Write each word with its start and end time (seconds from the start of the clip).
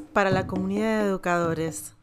para 0.00 0.30
la 0.30 0.46
comunidad 0.46 1.02
de 1.02 1.08
educadores. 1.08 1.94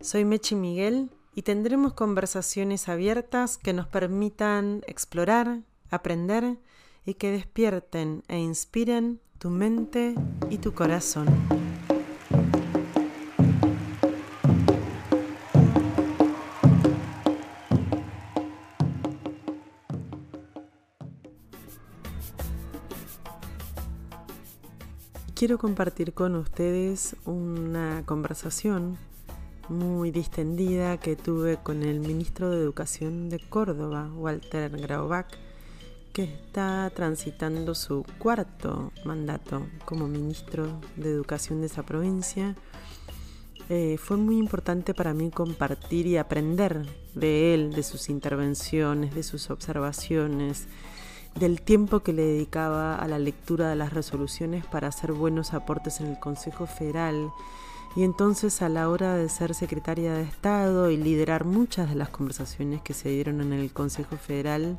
Soy 0.00 0.24
Mechi 0.24 0.54
Miguel 0.54 1.10
y 1.34 1.42
tendremos 1.42 1.94
conversaciones 1.94 2.88
abiertas 2.88 3.58
que 3.58 3.72
nos 3.72 3.86
permitan 3.86 4.82
explorar, 4.86 5.60
aprender 5.90 6.58
y 7.04 7.14
que 7.14 7.30
despierten 7.30 8.22
e 8.28 8.38
inspiren 8.38 9.20
tu 9.38 9.50
mente 9.50 10.14
y 10.50 10.58
tu 10.58 10.74
corazón. 10.74 11.26
Quiero 25.36 25.58
compartir 25.58 26.14
con 26.14 26.34
ustedes 26.34 27.14
una 27.26 28.02
conversación 28.06 28.96
muy 29.68 30.10
distendida 30.10 30.96
que 30.96 31.14
tuve 31.14 31.58
con 31.58 31.82
el 31.82 32.00
ministro 32.00 32.48
de 32.48 32.56
Educación 32.56 33.28
de 33.28 33.38
Córdoba, 33.38 34.10
Walter 34.14 34.70
Graubach, 34.70 35.26
que 36.14 36.24
está 36.24 36.90
transitando 36.96 37.74
su 37.74 38.06
cuarto 38.18 38.92
mandato 39.04 39.66
como 39.84 40.08
ministro 40.08 40.80
de 40.96 41.10
Educación 41.10 41.60
de 41.60 41.66
esa 41.66 41.82
provincia. 41.82 42.56
Eh, 43.68 43.98
fue 43.98 44.16
muy 44.16 44.38
importante 44.38 44.94
para 44.94 45.12
mí 45.12 45.30
compartir 45.30 46.06
y 46.06 46.16
aprender 46.16 46.86
de 47.14 47.52
él, 47.52 47.74
de 47.74 47.82
sus 47.82 48.08
intervenciones, 48.08 49.14
de 49.14 49.22
sus 49.22 49.50
observaciones, 49.50 50.66
del 51.38 51.60
tiempo 51.60 52.00
que 52.00 52.12
le 52.12 52.22
dedicaba 52.22 52.96
a 52.96 53.06
la 53.08 53.18
lectura 53.18 53.68
de 53.68 53.76
las 53.76 53.92
resoluciones 53.92 54.64
para 54.66 54.88
hacer 54.88 55.12
buenos 55.12 55.54
aportes 55.54 56.00
en 56.00 56.06
el 56.06 56.18
Consejo 56.18 56.66
Federal 56.66 57.30
y 57.96 58.02
entonces 58.02 58.60
a 58.60 58.68
la 58.68 58.90
hora 58.90 59.16
de 59.16 59.28
ser 59.28 59.54
secretaria 59.54 60.12
de 60.14 60.22
Estado 60.22 60.90
y 60.90 60.98
liderar 60.98 61.44
muchas 61.44 61.88
de 61.88 61.94
las 61.94 62.10
conversaciones 62.10 62.82
que 62.82 62.92
se 62.92 63.08
dieron 63.08 63.40
en 63.40 63.54
el 63.54 63.72
Consejo 63.72 64.16
Federal, 64.16 64.78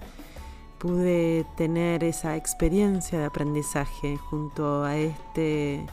pude 0.77 1.45
tener 1.57 2.03
esa 2.03 2.35
experiencia 2.35 3.17
de 3.17 3.25
aprendizaje 3.25 4.17
junto 4.17 4.83
a 4.83 4.97
este, 4.97 5.83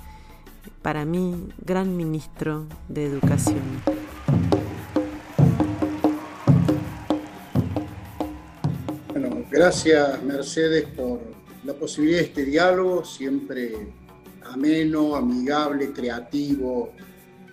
para 0.82 1.06
mí, 1.06 1.48
gran 1.64 1.96
ministro 1.96 2.66
de 2.88 3.06
Educación. 3.06 4.03
Gracias 9.54 10.20
Mercedes 10.24 10.84
por 10.96 11.20
la 11.62 11.74
posibilidad 11.74 12.18
de 12.18 12.24
este 12.24 12.44
diálogo, 12.44 13.04
siempre 13.04 13.86
ameno, 14.42 15.14
amigable, 15.14 15.92
creativo, 15.92 16.90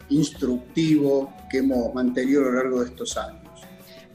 instructivo 0.09 1.31
que 1.51 1.59
hemos 1.59 1.93
mantenido 1.93 2.41
a 2.41 2.45
lo 2.45 2.53
largo 2.53 2.79
de 2.79 2.87
estos 2.87 3.15
años. 3.17 3.61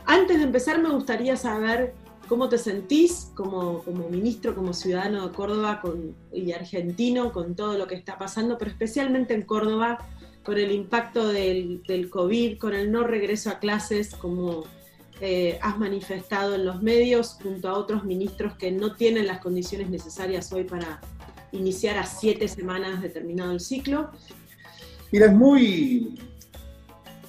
Antes 0.04 0.38
de 0.38 0.42
empezar 0.42 0.82
me 0.82 0.88
gustaría 0.88 1.36
saber 1.36 1.94
cómo 2.26 2.48
te 2.48 2.58
sentís 2.58 3.30
como, 3.36 3.84
como 3.84 4.08
ministro, 4.08 4.56
como 4.56 4.72
ciudadano 4.72 5.28
de 5.28 5.32
Córdoba 5.32 5.80
y 6.32 6.50
argentino 6.50 7.32
con 7.32 7.54
todo 7.54 7.78
lo 7.78 7.86
que 7.86 7.94
está 7.94 8.18
pasando, 8.18 8.58
pero 8.58 8.72
especialmente 8.72 9.32
en 9.32 9.42
Córdoba 9.42 10.04
con 10.42 10.58
el 10.58 10.72
impacto 10.72 11.28
del, 11.28 11.84
del 11.84 12.10
COVID, 12.10 12.58
con 12.58 12.74
el 12.74 12.90
no 12.90 13.04
regreso 13.04 13.48
a 13.48 13.60
clases, 13.60 14.16
como 14.16 14.64
eh, 15.20 15.58
has 15.62 15.78
manifestado 15.78 16.54
en 16.54 16.66
los 16.66 16.82
medios 16.82 17.38
junto 17.42 17.68
a 17.68 17.74
otros 17.74 18.04
ministros 18.04 18.54
que 18.56 18.70
no 18.70 18.94
tienen 18.96 19.26
las 19.26 19.40
condiciones 19.40 19.88
necesarias 19.88 20.52
hoy 20.52 20.64
para 20.64 21.00
iniciar 21.52 21.96
a 21.96 22.04
siete 22.04 22.48
semanas 22.48 23.00
determinado 23.00 23.52
el 23.52 23.60
ciclo. 23.60 24.10
Mira, 25.10 25.26
es 25.26 25.32
muy, 25.32 26.18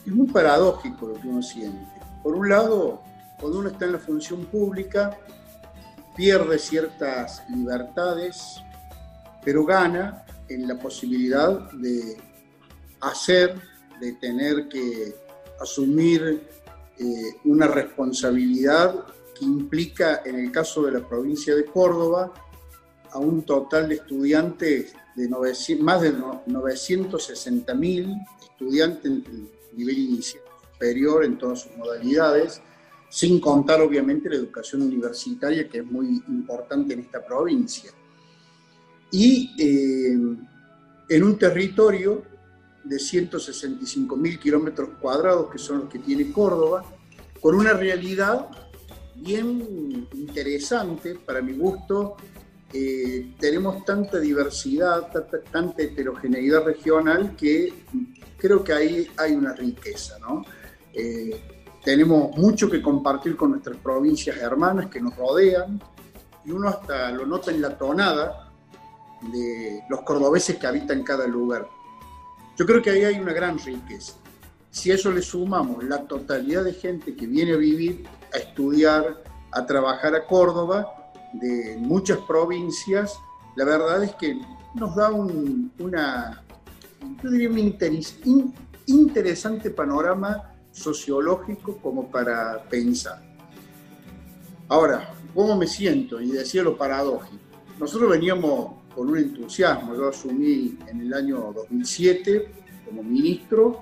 es 0.05 0.11
muy 0.11 0.27
paradójico 0.27 1.07
lo 1.07 1.13
que 1.21 1.27
uno 1.27 1.41
siente. 1.41 1.87
Por 2.23 2.35
un 2.35 2.49
lado, 2.49 3.01
cuando 3.39 3.59
uno 3.59 3.69
está 3.69 3.85
en 3.85 3.93
la 3.93 3.99
función 3.99 4.45
pública, 4.45 5.17
pierde 6.15 6.59
ciertas 6.59 7.43
libertades, 7.49 8.59
pero 9.45 9.63
gana 9.63 10.25
en 10.49 10.67
la 10.67 10.77
posibilidad 10.77 11.71
de 11.71 12.17
hacer, 12.99 13.55
de 14.01 14.13
tener 14.13 14.67
que 14.67 15.15
asumir 15.61 16.47
eh, 16.99 17.37
una 17.45 17.67
responsabilidad 17.67 19.05
que 19.37 19.45
implica, 19.45 20.21
en 20.25 20.35
el 20.39 20.51
caso 20.51 20.83
de 20.85 20.93
la 20.93 21.07
provincia 21.07 21.55
de 21.55 21.65
Córdoba, 21.65 22.33
a 23.11 23.19
un 23.19 23.43
total 23.43 23.89
de 23.89 23.95
estudiantes 23.95 24.93
de 25.15 25.29
más 25.79 26.01
de 26.01 26.13
960 26.45 27.73
mil 27.73 28.13
estudiantes 28.41 29.05
en 29.05 29.49
nivel 29.73 29.97
inicial 29.97 30.43
superior 30.73 31.23
en 31.23 31.37
todas 31.37 31.61
sus 31.61 31.75
modalidades, 31.75 32.61
sin 33.09 33.39
contar 33.39 33.81
obviamente 33.81 34.29
la 34.29 34.35
educación 34.35 34.81
universitaria 34.83 35.67
que 35.67 35.79
es 35.79 35.85
muy 35.85 36.21
importante 36.27 36.93
en 36.93 36.99
esta 36.99 37.25
provincia. 37.25 37.91
Y 39.11 39.55
eh, 39.57 40.37
en 41.09 41.23
un 41.23 41.37
territorio 41.37 42.23
de 42.87 42.99
165 42.99 44.15
mil 44.15 44.39
kilómetros 44.39 44.89
cuadrados, 45.01 45.51
que 45.51 45.57
son 45.57 45.79
los 45.79 45.89
que 45.89 45.99
tiene 45.99 46.31
Córdoba, 46.31 46.83
con 47.41 47.55
una 47.55 47.73
realidad 47.73 48.47
bien 49.15 50.07
interesante 50.13 51.15
para 51.15 51.41
mi 51.41 51.53
gusto. 51.53 52.15
Eh, 52.73 53.33
tenemos 53.39 53.85
tanta 53.85 54.19
diversidad, 54.19 55.09
tanta, 55.51 55.81
heterogeneidad 55.81 56.65
regional 56.65 57.35
que 57.35 57.73
creo 58.37 58.63
que 58.63 58.73
ahí 58.73 59.07
hay 59.17 59.33
una 59.33 59.53
riqueza. 59.53 60.17
¿no? 60.19 60.43
Eh, 60.93 61.39
tenemos 61.83 62.35
mucho 62.37 62.69
que 62.69 62.81
compartir 62.81 63.37
con 63.37 63.51
nuestras 63.51 63.77
provincias 63.77 64.37
hermanas 64.37 64.87
que 64.87 64.99
nos 64.99 65.15
rodean 65.15 65.81
y 66.43 66.51
uno 66.51 66.69
hasta 66.69 67.11
lo 67.11 67.25
nota 67.25 67.51
en 67.51 67.61
la 67.61 67.77
tonada 67.77 68.51
de 69.31 69.83
los 69.89 70.01
cordobeses 70.01 70.57
que 70.57 70.67
habitan 70.67 71.03
cada 71.03 71.25
lugar. 71.25 71.67
Yo 72.57 72.65
creo 72.65 72.81
que 72.81 72.89
ahí 72.89 73.03
hay 73.03 73.19
una 73.19 73.33
gran 73.33 73.59
riqueza. 73.59 74.13
Si 74.71 74.91
a 74.91 74.95
eso 74.95 75.11
le 75.11 75.21
sumamos 75.21 75.83
la 75.83 76.07
totalidad 76.07 76.63
de 76.63 76.73
gente 76.73 77.15
que 77.15 77.27
viene 77.27 77.53
a 77.53 77.57
vivir, 77.57 78.05
a 78.33 78.37
estudiar, 78.37 79.23
a 79.51 79.65
trabajar 79.65 80.15
a 80.15 80.25
Córdoba, 80.25 81.11
de 81.33 81.77
muchas 81.79 82.17
provincias, 82.19 83.13
la 83.55 83.65
verdad 83.65 84.03
es 84.03 84.13
que 84.15 84.39
nos 84.73 84.95
da 84.95 85.11
un, 85.11 85.71
una, 85.79 86.43
yo 87.23 87.29
diría 87.29 87.49
un 87.49 88.53
interesante 88.87 89.69
panorama 89.69 90.53
sociológico 90.71 91.77
como 91.77 92.09
para 92.09 92.63
pensar. 92.69 93.21
Ahora, 94.67 95.13
¿cómo 95.33 95.55
me 95.55 95.67
siento? 95.67 96.19
Y 96.19 96.31
decía 96.31 96.63
lo 96.63 96.77
paradójico. 96.77 97.46
Nosotros 97.79 98.09
veníamos 98.09 98.73
con 98.95 99.09
un 99.09 99.17
entusiasmo. 99.17 99.95
Yo 99.95 100.09
asumí 100.09 100.77
en 100.87 101.01
el 101.01 101.13
año 101.13 101.53
2007 101.53 102.51
como 102.85 103.03
ministro 103.03 103.81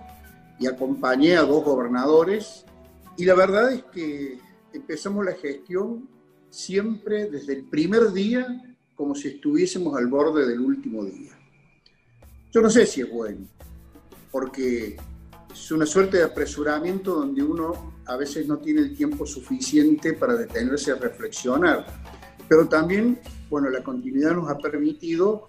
y 0.60 0.68
acompañé 0.68 1.38
a 1.38 1.44
dos 1.44 1.64
gobernadores 1.64 2.66
y 3.18 3.26
la 3.26 3.36
verdad 3.36 3.72
es 3.72 3.84
que 3.84 4.40
empezamos 4.74 5.26
la 5.26 5.34
gestión 5.34 6.10
siempre 6.50 7.30
desde 7.30 7.54
el 7.54 7.64
primer 7.64 8.12
día 8.12 8.76
como 8.96 9.16
si 9.16 9.30
estuviésemos 9.30 9.96
al 9.98 10.08
borde 10.08 10.46
del 10.46 10.60
último 10.60 11.04
día. 11.06 11.32
Yo 12.52 12.62
no 12.62 12.70
sé 12.70 12.86
si 12.86 13.02
es 13.02 13.10
bueno, 13.10 13.48
porque 14.32 14.98
es 15.52 15.72
una 15.72 15.86
suerte 15.86 16.18
de 16.18 16.24
apresuramiento 16.24 17.16
donde 17.16 17.44
uno 17.44 17.94
a 18.06 18.18
veces 18.18 18.48
no 18.48 18.58
tiene 18.58 18.82
el 18.82 18.96
tiempo 18.96 19.26
suficiente 19.26 20.14
para 20.14 20.36
detenerse 20.36 20.92
a 20.92 20.96
reflexionar, 20.96 21.86
pero 22.48 22.68
también 22.68 23.20
bueno, 23.50 23.70
la 23.70 23.84
continuidad 23.84 24.34
nos 24.34 24.50
ha 24.50 24.58
permitido 24.58 25.48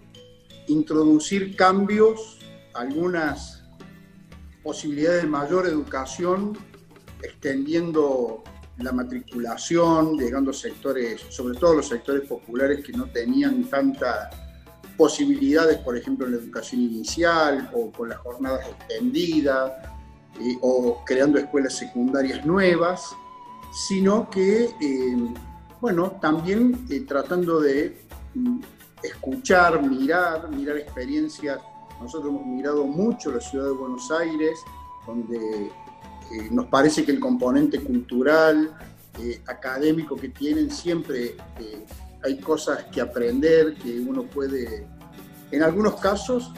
introducir 0.68 1.56
cambios, 1.56 2.38
algunas 2.74 3.64
posibilidades 4.62 5.22
de 5.22 5.28
mayor 5.28 5.66
educación, 5.66 6.56
extendiendo 7.22 8.42
la 8.78 8.92
matriculación, 8.92 10.18
llegando 10.18 10.50
a 10.50 10.54
sectores, 10.54 11.20
sobre 11.30 11.58
todo 11.58 11.76
los 11.76 11.88
sectores 11.88 12.28
populares 12.28 12.84
que 12.84 12.92
no 12.92 13.06
tenían 13.06 13.64
tantas 13.64 14.28
posibilidades, 14.96 15.78
por 15.78 15.96
ejemplo, 15.96 16.26
en 16.26 16.32
la 16.32 16.38
educación 16.38 16.82
inicial 16.82 17.70
o 17.74 17.90
con 17.90 18.08
las 18.08 18.18
jornadas 18.18 18.66
extendidas, 18.68 19.72
eh, 20.40 20.58
o 20.60 21.02
creando 21.04 21.38
escuelas 21.38 21.74
secundarias 21.74 22.44
nuevas, 22.44 23.14
sino 23.88 24.28
que 24.28 24.64
eh, 24.80 25.34
bueno, 25.86 26.18
también 26.20 26.84
eh, 26.90 27.04
tratando 27.06 27.60
de 27.60 27.96
mm, 28.34 28.58
escuchar, 29.04 29.80
mirar, 29.88 30.50
mirar 30.50 30.78
experiencias. 30.78 31.60
Nosotros 32.02 32.32
hemos 32.32 32.44
mirado 32.44 32.84
mucho 32.86 33.30
la 33.30 33.40
ciudad 33.40 33.66
de 33.66 33.70
Buenos 33.70 34.10
Aires, 34.10 34.58
donde 35.06 35.36
eh, 35.36 36.48
nos 36.50 36.66
parece 36.66 37.04
que 37.04 37.12
el 37.12 37.20
componente 37.20 37.78
cultural, 37.78 38.76
eh, 39.20 39.40
académico 39.46 40.16
que 40.16 40.30
tienen, 40.30 40.72
siempre 40.72 41.36
hay 42.24 42.40
cosas 42.40 42.86
que 42.90 43.00
aprender, 43.00 43.74
que 43.76 44.00
uno 44.00 44.24
puede, 44.24 44.88
en 45.52 45.62
algunos 45.62 46.00
casos, 46.00 46.50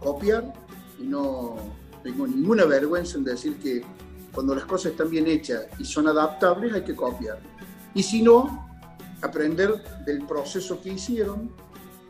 copiar 0.00 0.54
y 0.98 1.02
no 1.02 1.56
tengo 2.02 2.26
ninguna 2.26 2.64
vergüenza 2.64 3.18
en 3.18 3.24
decir 3.24 3.58
que 3.58 3.84
cuando 4.32 4.54
las 4.54 4.64
cosas 4.64 4.92
están 4.92 5.10
bien 5.10 5.26
hechas 5.26 5.66
y 5.78 5.84
son 5.84 6.08
adaptables 6.08 6.72
hay 6.72 6.82
que 6.82 6.96
copiar. 6.96 7.53
Y 7.94 8.02
si 8.02 8.22
no, 8.22 8.68
aprender 9.22 9.82
del 10.04 10.26
proceso 10.26 10.80
que 10.80 10.90
hicieron 10.90 11.50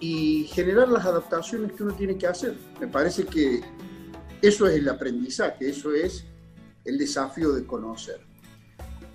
y 0.00 0.44
generar 0.44 0.88
las 0.88 1.04
adaptaciones 1.04 1.72
que 1.72 1.82
uno 1.82 1.94
tiene 1.94 2.19
que 2.19 2.26
hacer. 2.26 2.56
Me 2.81 2.88
parece 2.88 3.25
que 3.25 3.62
eso 4.42 4.66
es 4.66 4.76
el 4.76 4.88
aprendizaje, 4.88 5.70
eso 5.70 5.94
es 5.94 6.25
el 6.84 6.98
desafío 6.98 7.52
de 7.52 7.64
conocer. 7.64 8.20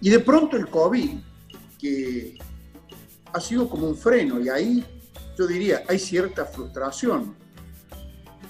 Y 0.02 0.10
de 0.10 0.20
pronto 0.20 0.58
el 0.58 0.70
COVID, 0.70 1.20
que 1.78 2.38
ha 3.34 3.40
sido 3.40 3.70
como 3.70 3.88
un 3.88 3.96
freno, 3.96 4.40
y 4.40 4.50
ahí 4.50 4.86
yo 5.38 5.46
diría, 5.46 5.84
hay 5.88 6.00
cierta 6.00 6.46
frustración. 6.46 7.36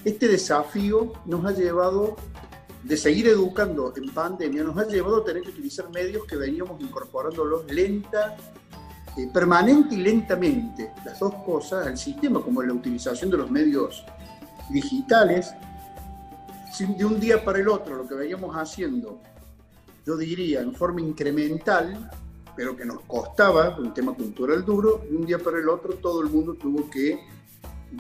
Este 0.06 0.28
desafío 0.28 1.14
nos 1.26 1.46
ha 1.46 1.52
llevado 1.52 2.16
de 2.84 2.98
seguir 2.98 3.28
educando 3.28 3.94
en 3.96 4.10
pandemia, 4.14 4.64
nos 4.64 4.78
ha 4.78 4.86
llevado 4.86 5.18
a 5.18 5.26
tener 5.26 5.44
que 5.44 5.50
utilizar 5.50 5.90
medios 5.90 6.26
que 6.26 6.36
veníamos 6.36 6.82
incorporándolos 6.82 7.70
lenta, 7.72 8.38
eh, 9.18 9.30
permanente 9.34 9.96
y 9.96 9.98
lentamente, 9.98 10.94
las 11.04 11.20
dos 11.20 11.34
cosas, 11.46 11.88
al 11.88 11.98
sistema, 11.98 12.42
como 12.42 12.62
la 12.64 12.74
utilización 12.74 13.30
de 13.30 13.38
los 13.38 13.52
medios 13.52 14.06
digitales, 14.70 15.54
de 16.80 17.04
un 17.04 17.20
día 17.20 17.44
para 17.44 17.60
el 17.60 17.68
otro, 17.68 17.96
lo 17.96 18.08
que 18.08 18.16
veníamos 18.16 18.56
haciendo, 18.56 19.20
yo 20.06 20.16
diría, 20.16 20.62
en 20.62 20.74
forma 20.74 21.02
incremental, 21.02 22.10
pero 22.56 22.76
que 22.78 22.86
nos 22.86 23.02
costaba, 23.02 23.78
un 23.78 23.94
tema 23.94 24.14
cultural 24.14 24.64
duro, 24.64 25.02
de 25.10 25.18
un 25.18 25.26
día 25.26 25.40
para 25.40 25.60
el 25.60 25.68
otro 25.68 25.96
todo 25.96 26.22
el 26.22 26.30
mundo 26.30 26.54
tuvo 26.54 26.90
que 26.90 27.20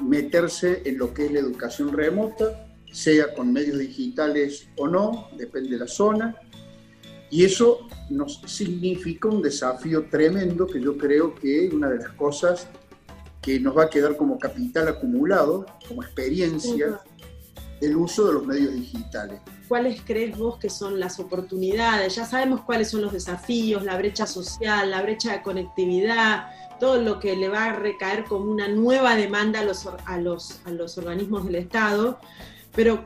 meterse 0.04 0.84
en 0.86 0.98
lo 0.98 1.14
que 1.14 1.26
es 1.26 1.32
la 1.32 1.40
educación 1.40 1.92
remota, 1.92 2.69
sea 2.92 3.34
con 3.34 3.52
medios 3.54 3.78
digitales 3.78 4.68
o 4.78 4.88
no, 4.88 5.30
depende 5.38 5.72
de 5.72 5.78
la 5.80 5.88
zona, 5.88 6.36
y 7.32 7.46
eso 7.46 7.88
nos 8.10 8.42
significa 8.48 9.28
un 9.28 9.42
desafío 9.42 10.08
tremendo 10.10 10.66
que 10.66 10.82
yo 10.82 10.98
creo 10.98 11.36
que 11.36 11.68
es 11.68 11.74
una 11.74 11.90
de 11.90 11.98
las 11.98 12.10
cosas 12.10 12.68
que 13.42 13.60
nos 13.60 13.78
va 13.78 13.84
a 13.84 13.90
quedar 13.90 14.18
como 14.18 14.40
capital 14.40 14.88
acumulado, 14.88 15.66
como 15.88 16.04
experiencia, 16.04 17.00
el 17.82 17.96
uso 17.96 18.28
de 18.28 18.34
los 18.34 18.46
medios 18.46 18.74
digitales. 18.74 19.40
¿Cuáles 19.68 20.02
crees 20.02 20.38
vos 20.38 20.58
que 20.58 20.70
son 20.70 21.00
las 21.00 21.20
oportunidades? 21.20 22.16
Ya 22.16 22.26
sabemos 22.26 22.62
cuáles 22.62 22.90
son 22.90 23.02
los 23.02 23.14
desafíos, 23.14 23.84
la 23.84 23.98
brecha 23.98 24.26
social, 24.26 24.90
la 24.90 25.02
brecha 25.02 25.32
de 25.32 25.42
conectividad, 25.44 26.48
todo 26.80 27.02
lo 27.02 27.20
que 27.20 27.36
le 27.36 27.48
va 27.50 27.66
a 27.66 27.74
recaer 27.74 28.26
como 28.26 28.52
una 28.52 28.68
nueva 28.68 29.16
demanda 29.16 29.60
a 29.60 29.64
los, 29.64 29.88
a 30.06 30.18
los, 30.18 30.60
a 30.66 30.72
los 30.72 30.98
organismos 30.98 31.46
del 31.46 31.56
Estado, 31.56 32.20
pero 32.80 33.04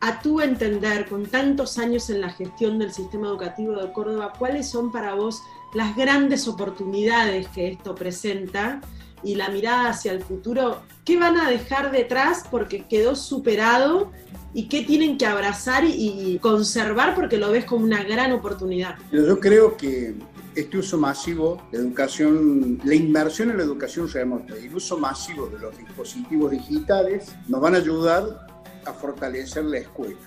a 0.00 0.20
tu 0.20 0.40
entender, 0.40 1.08
con 1.08 1.26
tantos 1.26 1.78
años 1.78 2.10
en 2.10 2.20
la 2.20 2.30
gestión 2.30 2.80
del 2.80 2.92
sistema 2.92 3.28
educativo 3.28 3.76
de 3.76 3.92
Córdoba, 3.92 4.32
¿cuáles 4.36 4.68
son 4.68 4.90
para 4.90 5.14
vos 5.14 5.44
las 5.74 5.94
grandes 5.94 6.48
oportunidades 6.48 7.46
que 7.54 7.68
esto 7.68 7.94
presenta 7.94 8.80
y 9.22 9.36
la 9.36 9.48
mirada 9.48 9.90
hacia 9.90 10.10
el 10.10 10.24
futuro? 10.24 10.82
¿Qué 11.04 11.20
van 11.20 11.36
a 11.36 11.48
dejar 11.48 11.92
detrás 11.92 12.42
porque 12.50 12.84
quedó 12.88 13.14
superado 13.14 14.10
y 14.52 14.66
qué 14.66 14.82
tienen 14.82 15.16
que 15.18 15.26
abrazar 15.26 15.84
y 15.86 16.40
conservar 16.42 17.14
porque 17.14 17.38
lo 17.38 17.52
ves 17.52 17.64
como 17.64 17.84
una 17.84 18.02
gran 18.02 18.32
oportunidad? 18.32 18.96
Yo 19.12 19.38
creo 19.38 19.76
que 19.76 20.16
este 20.56 20.78
uso 20.78 20.98
masivo 20.98 21.62
de 21.70 21.78
educación, 21.78 22.80
la 22.82 22.96
inversión 22.96 23.52
en 23.52 23.58
la 23.58 23.62
educación 23.62 24.08
remota 24.08 24.58
y 24.58 24.66
el 24.66 24.74
uso 24.74 24.98
masivo 24.98 25.46
de 25.46 25.60
los 25.60 25.78
dispositivos 25.78 26.50
digitales 26.50 27.32
nos 27.46 27.60
van 27.60 27.76
a 27.76 27.78
ayudar 27.78 28.50
a 28.84 28.92
fortalecer 28.92 29.64
la 29.64 29.78
escuela. 29.78 30.18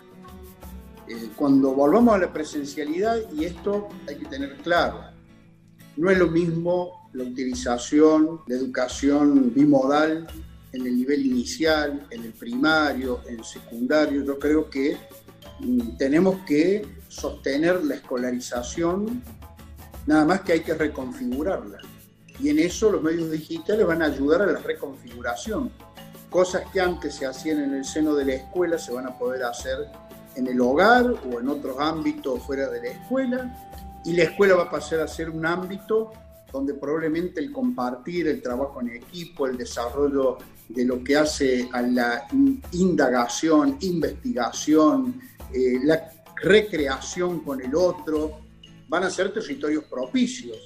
Eh, 1.08 1.30
cuando 1.36 1.74
volvamos 1.74 2.16
a 2.16 2.18
la 2.18 2.34
presencialidad, 2.34 3.18
y 3.32 3.46
esto 3.46 3.90
hay 4.08 4.18
que 4.18 4.26
tener 4.26 4.58
claro, 4.58 5.02
no 5.98 6.10
es 6.10 6.18
lo 6.18 6.28
mismo 6.28 7.10
la 7.14 7.24
utilización 7.24 8.42
de 8.48 8.56
educación 8.56 9.54
bimodal 9.54 10.28
en 10.74 10.86
el 10.86 10.98
nivel 10.98 11.26
inicial, 11.26 12.06
en 12.10 12.24
el 12.24 12.34
primario, 12.34 13.22
en 13.28 13.40
el 13.40 13.46
secundario. 13.46 14.24
Yo 14.24 14.38
creo 14.38 14.70
que 14.70 14.98
mm, 15.60 15.96
tenemos 15.98 16.44
que 16.46 16.86
sostener 17.08 17.84
la 17.86 17.96
escolarización, 17.96 19.24
nada 20.06 20.26
más 20.26 20.42
que 20.42 20.54
hay 20.54 20.60
que 20.62 20.74
reconfigurarla. 20.74 21.78
Y 22.40 22.50
en 22.50 22.60
eso 22.60 22.92
los 22.92 23.02
medios 23.02 23.32
digitales 23.32 23.86
van 23.86 24.02
a 24.02 24.08
ayudar 24.08 24.42
a 24.42 24.48
la 24.48 24.60
reconfiguración 24.60 25.72
cosas 26.36 26.64
que 26.74 26.82
antes 26.82 27.16
se 27.16 27.26
hacían 27.26 27.64
en 27.64 27.74
el 27.76 27.86
seno 27.86 28.14
de 28.14 28.26
la 28.26 28.34
escuela 28.34 28.78
se 28.78 28.92
van 28.92 29.08
a 29.08 29.18
poder 29.18 29.42
hacer 29.44 29.88
en 30.36 30.48
el 30.48 30.60
hogar 30.60 31.06
o 31.32 31.40
en 31.40 31.48
otros 31.48 31.78
ámbitos 31.80 32.44
fuera 32.44 32.68
de 32.68 32.82
la 32.82 32.90
escuela 32.90 34.02
y 34.04 34.12
la 34.12 34.24
escuela 34.24 34.56
va 34.56 34.64
a 34.64 34.70
pasar 34.70 35.00
a 35.00 35.08
ser 35.08 35.30
un 35.30 35.46
ámbito 35.46 36.12
donde 36.52 36.74
probablemente 36.74 37.40
el 37.40 37.54
compartir, 37.54 38.28
el 38.28 38.42
trabajo 38.42 38.82
en 38.82 38.90
equipo, 38.90 39.48
el 39.48 39.56
desarrollo 39.56 40.38
de 40.68 40.84
lo 40.84 41.02
que 41.02 41.16
hace 41.16 41.70
a 41.72 41.82
la 41.82 42.28
indagación, 42.74 43.78
investigación, 43.80 45.22
eh, 45.54 45.80
la 45.86 46.12
recreación 46.36 47.46
con 47.46 47.62
el 47.62 47.74
otro, 47.74 48.42
van 48.90 49.06
a 49.06 49.10
ser 49.10 49.34
territorios 49.34 49.86
propicios. 49.86 50.58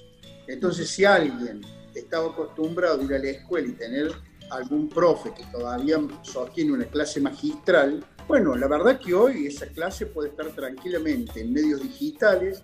Entonces, 0.48 0.90
si 0.90 1.06
alguien 1.06 1.62
estaba 1.94 2.32
acostumbrado 2.32 3.02
a 3.02 3.04
ir 3.04 3.14
a 3.14 3.20
la 3.20 3.30
escuela 3.30 3.68
y 3.68 3.74
tener 3.74 4.29
algún 4.52 4.90
profe 4.90 5.34
que 5.34 5.44
todavía 5.46 6.00
sostiene 6.22 6.74
una 6.74 6.86
clase 6.86 7.22
magistral, 7.22 8.04
bueno, 8.28 8.56
la 8.56 8.68
verdad 8.68 9.00
que 9.00 9.14
hoy 9.14 9.48
esa 9.48 9.68
clase 9.68 10.06
puede 10.06 10.30
estar 10.30 10.48
tranquilamente 10.50 11.42
en 11.42 11.52
medios 11.52 11.82
digitales, 11.82 12.62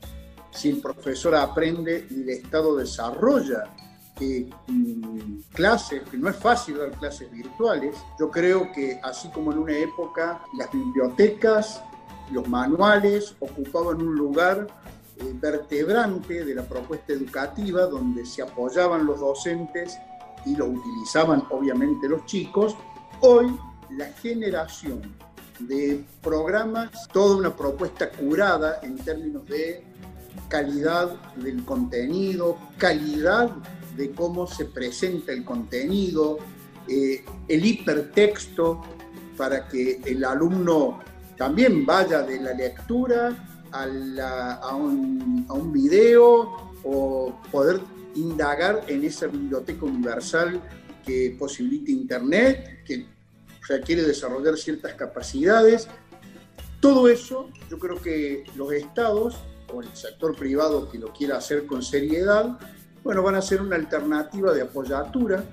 si 0.51 0.69
el 0.69 0.77
profesor 0.79 1.35
aprende 1.35 2.07
y 2.09 2.21
el 2.21 2.29
Estado 2.29 2.77
desarrolla 2.77 3.63
eh, 4.21 4.49
mm, 4.67 5.39
clases, 5.53 6.03
que 6.09 6.17
no 6.17 6.29
es 6.29 6.35
fácil 6.37 6.77
dar 6.77 6.91
clases 6.91 7.29
virtuales, 7.31 7.97
yo 8.19 8.31
creo 8.31 8.71
que 8.71 8.99
así 9.03 9.29
como 9.29 9.51
en 9.51 9.57
una 9.57 9.77
época 9.77 10.41
las 10.57 10.71
bibliotecas, 10.71 11.81
los 12.31 12.47
manuales 12.47 13.35
ocupaban 13.39 14.01
un 14.01 14.15
lugar 14.15 14.67
eh, 15.17 15.31
vertebrante 15.33 16.45
de 16.45 16.55
la 16.55 16.63
propuesta 16.63 17.13
educativa 17.13 17.87
donde 17.87 18.25
se 18.25 18.41
apoyaban 18.41 19.05
los 19.05 19.19
docentes 19.19 19.97
y 20.45 20.55
lo 20.55 20.67
utilizaban 20.67 21.43
obviamente 21.49 22.07
los 22.07 22.25
chicos, 22.25 22.75
hoy 23.21 23.55
la 23.91 24.05
generación 24.05 25.01
de 25.59 26.03
programas, 26.21 27.07
toda 27.11 27.37
una 27.37 27.55
propuesta 27.55 28.11
curada 28.11 28.79
en 28.83 28.97
términos 28.97 29.45
de 29.47 29.83
calidad 30.49 31.15
del 31.37 31.63
contenido, 31.63 32.57
calidad 32.77 33.51
de 33.95 34.11
cómo 34.11 34.45
se 34.47 34.65
presenta 34.65 35.31
el 35.31 35.45
contenido, 35.45 36.37
eh, 36.87 37.23
el 37.47 37.65
hipertexto 37.65 38.81
para 39.37 39.67
que 39.67 40.01
el 40.05 40.23
alumno 40.23 40.99
también 41.37 41.85
vaya 41.85 42.21
de 42.21 42.39
la 42.39 42.53
lectura 42.53 43.35
a, 43.71 44.75
un, 44.75 45.45
a 45.49 45.53
un 45.53 45.71
video 45.73 46.73
o 46.83 47.33
poder 47.51 47.81
indagar 48.15 48.83
en 48.87 49.03
esa 49.03 49.27
biblioteca 49.27 49.85
universal 49.85 50.61
que 51.05 51.35
posibilita 51.37 51.91
Internet, 51.91 52.83
que 52.85 53.05
requiere 53.67 54.03
desarrollar 54.03 54.57
ciertas 54.57 54.93
capacidades. 54.93 55.87
Todo 56.79 57.07
eso, 57.07 57.49
yo 57.69 57.79
creo 57.79 58.01
que 58.01 58.43
los 58.55 58.71
estados 58.73 59.37
o 59.73 59.81
el 59.81 59.95
sector 59.95 60.35
privado 60.35 60.89
que 60.89 60.97
lo 60.97 61.11
quiera 61.13 61.37
hacer 61.37 61.65
con 61.65 61.81
seriedad, 61.81 62.57
bueno, 63.03 63.21
van 63.21 63.35
a 63.35 63.41
ser 63.41 63.61
una 63.61 63.75
alternativa 63.75 64.51
de 64.53 64.61
apoyatura 64.63 65.43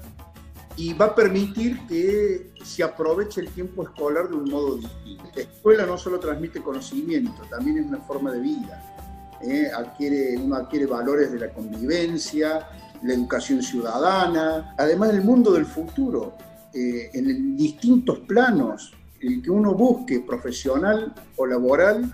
y 0.77 0.95
va 0.95 1.07
a 1.07 1.15
permitir 1.15 1.87
que 1.87 2.51
se 2.65 2.83
aproveche 2.83 3.43
el 3.43 3.49
tiempo 3.49 3.83
escolar 3.83 4.29
de 4.29 4.37
un 4.37 4.51
modo 4.51 4.77
distinto. 4.77 5.25
La 5.35 5.43
escuela 5.43 5.87
no 5.87 5.99
solo 5.99 6.19
transmite 6.19 6.63
conocimiento, 6.63 7.43
también 7.51 7.79
es 7.79 7.87
una 7.87 7.99
forma 8.01 8.33
de 8.33 8.41
vida. 8.41 9.02
¿Eh? 9.43 9.71
adquiere, 9.75 10.37
uno 10.37 10.57
adquiere 10.57 10.87
valores 10.87 11.33
de 11.33 11.39
la 11.39 11.49
convivencia, 11.51 12.69
la 13.03 13.15
educación 13.15 13.63
ciudadana, 13.63 14.75
además 14.79 15.11
del 15.11 15.23
mundo 15.23 15.53
del 15.53 15.67
futuro, 15.67 16.35
eh, 16.73 17.11
en 17.13 17.57
distintos 17.57 18.21
planos, 18.21 18.95
el 19.21 19.43
que 19.43 19.51
uno 19.51 19.75
busque 19.75 20.21
profesional 20.21 21.15
o 21.37 21.47
laboral, 21.47 22.13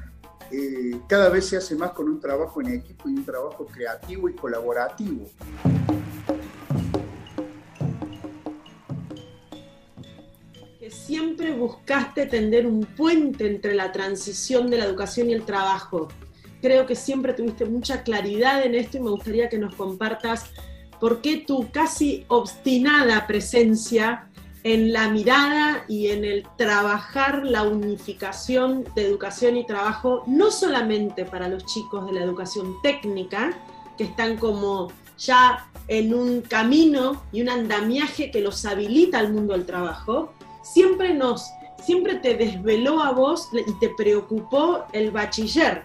eh, 0.51 1.01
cada 1.07 1.29
vez 1.29 1.47
se 1.47 1.59
hace 1.59 1.77
más 1.77 1.91
con 1.91 2.09
un 2.09 2.21
trabajo 2.21 2.61
en 2.63 2.69
equipo 2.69 3.09
y 3.09 3.13
un 3.13 3.25
trabajo 3.25 3.67
creativo 3.67 4.29
y 4.29 4.35
colaborativo. 4.35 5.27
Que 10.79 10.91
siempre 10.91 11.53
buscaste 11.53 12.27
tender 12.27 12.67
un 12.67 12.85
puente 12.85 13.47
entre 13.47 13.75
la 13.75 13.93
transición 13.93 14.71
de 14.71 14.79
la 14.79 14.87
educación 14.87 15.29
y 15.29 15.35
el 15.35 15.45
trabajo 15.45 16.09
creo 16.61 16.87
que 16.87 16.95
siempre 16.95 17.33
tuviste 17.33 17.65
mucha 17.65 18.03
claridad 18.03 18.65
en 18.65 18.75
esto 18.75 18.99
y 18.99 19.01
me 19.01 19.11
gustaría 19.11 19.49
que 19.49 19.59
nos 19.59 19.75
compartas 19.75 20.51
por 21.01 21.21
qué 21.21 21.39
tu 21.39 21.71
casi 21.71 22.25
obstinada 22.29 23.27
presencia 23.27 24.29
en 24.65 24.93
la 24.93 25.09
mirada 25.09 25.85
y 25.89 26.09
en 26.09 26.25
el 26.25 26.47
trabajar 26.57 27.45
la 27.45 27.63
unificación 27.63 28.85
de 28.95 29.07
educación 29.07 29.57
y 29.57 29.65
trabajo, 29.65 30.25
no 30.27 30.51
solamente 30.51 31.25
para 31.25 31.49
los 31.49 31.65
chicos 31.67 32.07
de 32.07 32.13
la 32.13 32.25
educación 32.25 32.75
técnica, 32.83 33.53
que 33.97 34.05
están 34.05 34.37
como 34.37 34.89
ya 35.17 35.69
en 35.89 36.13
un 36.15 36.43
camino 36.43 37.23
y 37.33 37.43
un 37.43 37.49
andamiaje 37.49 38.31
que 38.31 38.41
los 38.41 38.65
habilita 38.65 39.19
al 39.19 39.33
mundo 39.33 39.55
del 39.55 39.67
trabajo, 39.67 40.33
siempre 40.63 41.15
nos, 41.15 41.51
siempre 41.85 42.17
te 42.17 42.35
desveló 42.35 43.03
a 43.03 43.13
vos 43.13 43.49
y 43.53 43.73
te 43.79 43.91
preocupó 43.97 44.85
el 44.93 45.11
bachiller, 45.11 45.85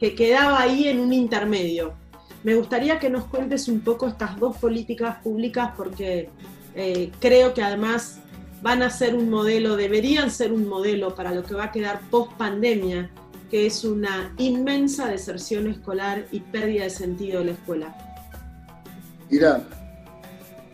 que 0.00 0.14
quedaba 0.14 0.62
ahí 0.62 0.88
en 0.88 0.98
un 0.98 1.12
intermedio. 1.12 1.92
Me 2.42 2.54
gustaría 2.54 2.98
que 2.98 3.10
nos 3.10 3.26
cuentes 3.26 3.68
un 3.68 3.80
poco 3.80 4.08
estas 4.08 4.40
dos 4.40 4.56
políticas 4.56 5.18
públicas 5.22 5.72
porque 5.76 6.30
eh, 6.74 7.12
creo 7.20 7.52
que 7.52 7.62
además 7.62 8.18
van 8.62 8.82
a 8.82 8.88
ser 8.88 9.14
un 9.14 9.28
modelo, 9.28 9.76
deberían 9.76 10.30
ser 10.30 10.52
un 10.52 10.66
modelo 10.66 11.14
para 11.14 11.34
lo 11.34 11.42
que 11.42 11.54
va 11.54 11.64
a 11.64 11.72
quedar 11.72 12.00
post 12.08 12.32
pandemia, 12.38 13.10
que 13.50 13.66
es 13.66 13.84
una 13.84 14.34
inmensa 14.38 15.06
deserción 15.06 15.66
escolar 15.66 16.26
y 16.32 16.40
pérdida 16.40 16.84
de 16.84 16.90
sentido 16.90 17.40
de 17.40 17.46
la 17.46 17.52
escuela. 17.52 17.94
Mira, 19.28 19.62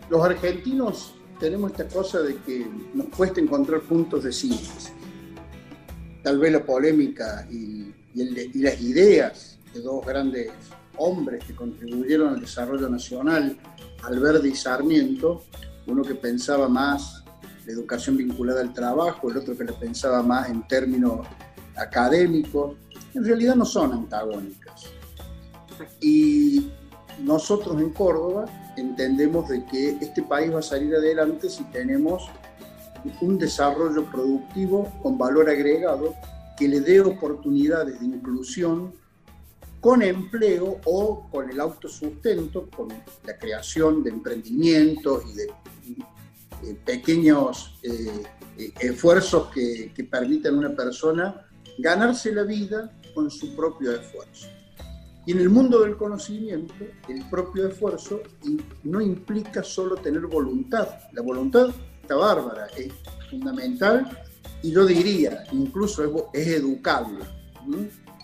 los 0.09 0.23
argentinos 0.23 1.15
tenemos 1.37 1.71
esta 1.71 1.87
cosa 1.89 2.21
de 2.21 2.37
que 2.37 2.65
nos 2.93 3.07
cuesta 3.07 3.41
encontrar 3.41 3.81
puntos 3.81 4.23
de 4.23 4.31
síntesis. 4.31 4.93
Tal 6.23 6.39
vez 6.39 6.51
la 6.51 6.63
polémica 6.63 7.47
y, 7.51 7.93
y 8.23 8.59
las 8.59 8.81
ideas 8.81 9.59
de 9.73 9.81
dos 9.81 10.05
grandes 10.05 10.49
hombres 10.97 11.43
que 11.45 11.55
contribuyeron 11.55 12.33
al 12.33 12.41
desarrollo 12.41 12.89
nacional, 12.89 13.57
Alberti 14.03 14.49
y 14.49 14.55
Sarmiento, 14.55 15.43
uno 15.85 16.03
que 16.03 16.15
pensaba 16.15 16.67
más 16.67 17.23
la 17.65 17.73
educación 17.73 18.17
vinculada 18.17 18.61
al 18.61 18.73
trabajo, 18.73 19.29
el 19.29 19.37
otro 19.37 19.55
que 19.55 19.65
le 19.65 19.73
pensaba 19.73 20.23
más 20.23 20.49
en 20.49 20.67
términos 20.67 21.27
académicos, 21.75 22.75
en 23.13 23.25
realidad 23.25 23.55
no 23.55 23.65
son 23.65 23.93
antagónicas. 23.93 24.85
Y 26.01 26.71
nosotros 27.19 27.79
en 27.81 27.91
Córdoba 27.91 28.45
entendemos 28.77 29.49
de 29.49 29.63
que 29.65 29.89
este 30.01 30.23
país 30.23 30.53
va 30.53 30.59
a 30.59 30.63
salir 30.63 30.95
adelante 30.95 31.49
si 31.49 31.63
tenemos 31.65 32.29
un 33.21 33.37
desarrollo 33.37 34.05
productivo 34.05 34.91
con 35.01 35.17
valor 35.17 35.49
agregado 35.49 36.15
que 36.57 36.67
le 36.67 36.81
dé 36.81 36.99
oportunidades 36.99 37.99
de 37.99 38.05
inclusión 38.05 38.93
con 39.79 40.01
empleo 40.01 40.81
o 40.85 41.29
con 41.29 41.49
el 41.49 41.59
autosustento, 41.59 42.67
con 42.75 42.89
la 43.23 43.37
creación 43.37 44.03
de 44.03 44.09
emprendimientos 44.09 45.23
y 45.29 45.33
de, 45.33 45.47
pequeños 46.83 47.77
eh, 47.83 48.23
eh, 48.57 48.73
esfuerzos 48.79 49.49
que, 49.53 49.93
que 49.95 50.03
permitan 50.03 50.55
a 50.55 50.57
una 50.57 50.75
persona 50.75 51.47
ganarse 51.77 52.33
la 52.33 52.43
vida 52.43 52.91
con 53.13 53.29
su 53.29 53.55
propio 53.55 53.91
esfuerzo. 53.91 54.47
Y 55.27 55.33
en 55.33 55.39
el 55.39 55.49
mundo 55.49 55.81
del 55.81 55.97
conocimiento, 55.97 56.73
el 57.09 57.29
propio 57.29 57.67
esfuerzo 57.67 58.21
no 58.83 59.01
implica 59.01 59.61
solo 59.61 59.95
tener 59.95 60.25
voluntad. 60.25 60.87
La 61.11 61.21
voluntad 61.21 61.69
está 62.01 62.15
bárbara, 62.15 62.67
es 62.77 62.93
fundamental 63.29 64.26
y 64.61 64.71
yo 64.71 64.85
diría, 64.85 65.43
incluso 65.51 66.27
es, 66.33 66.47
educable. 66.47 67.23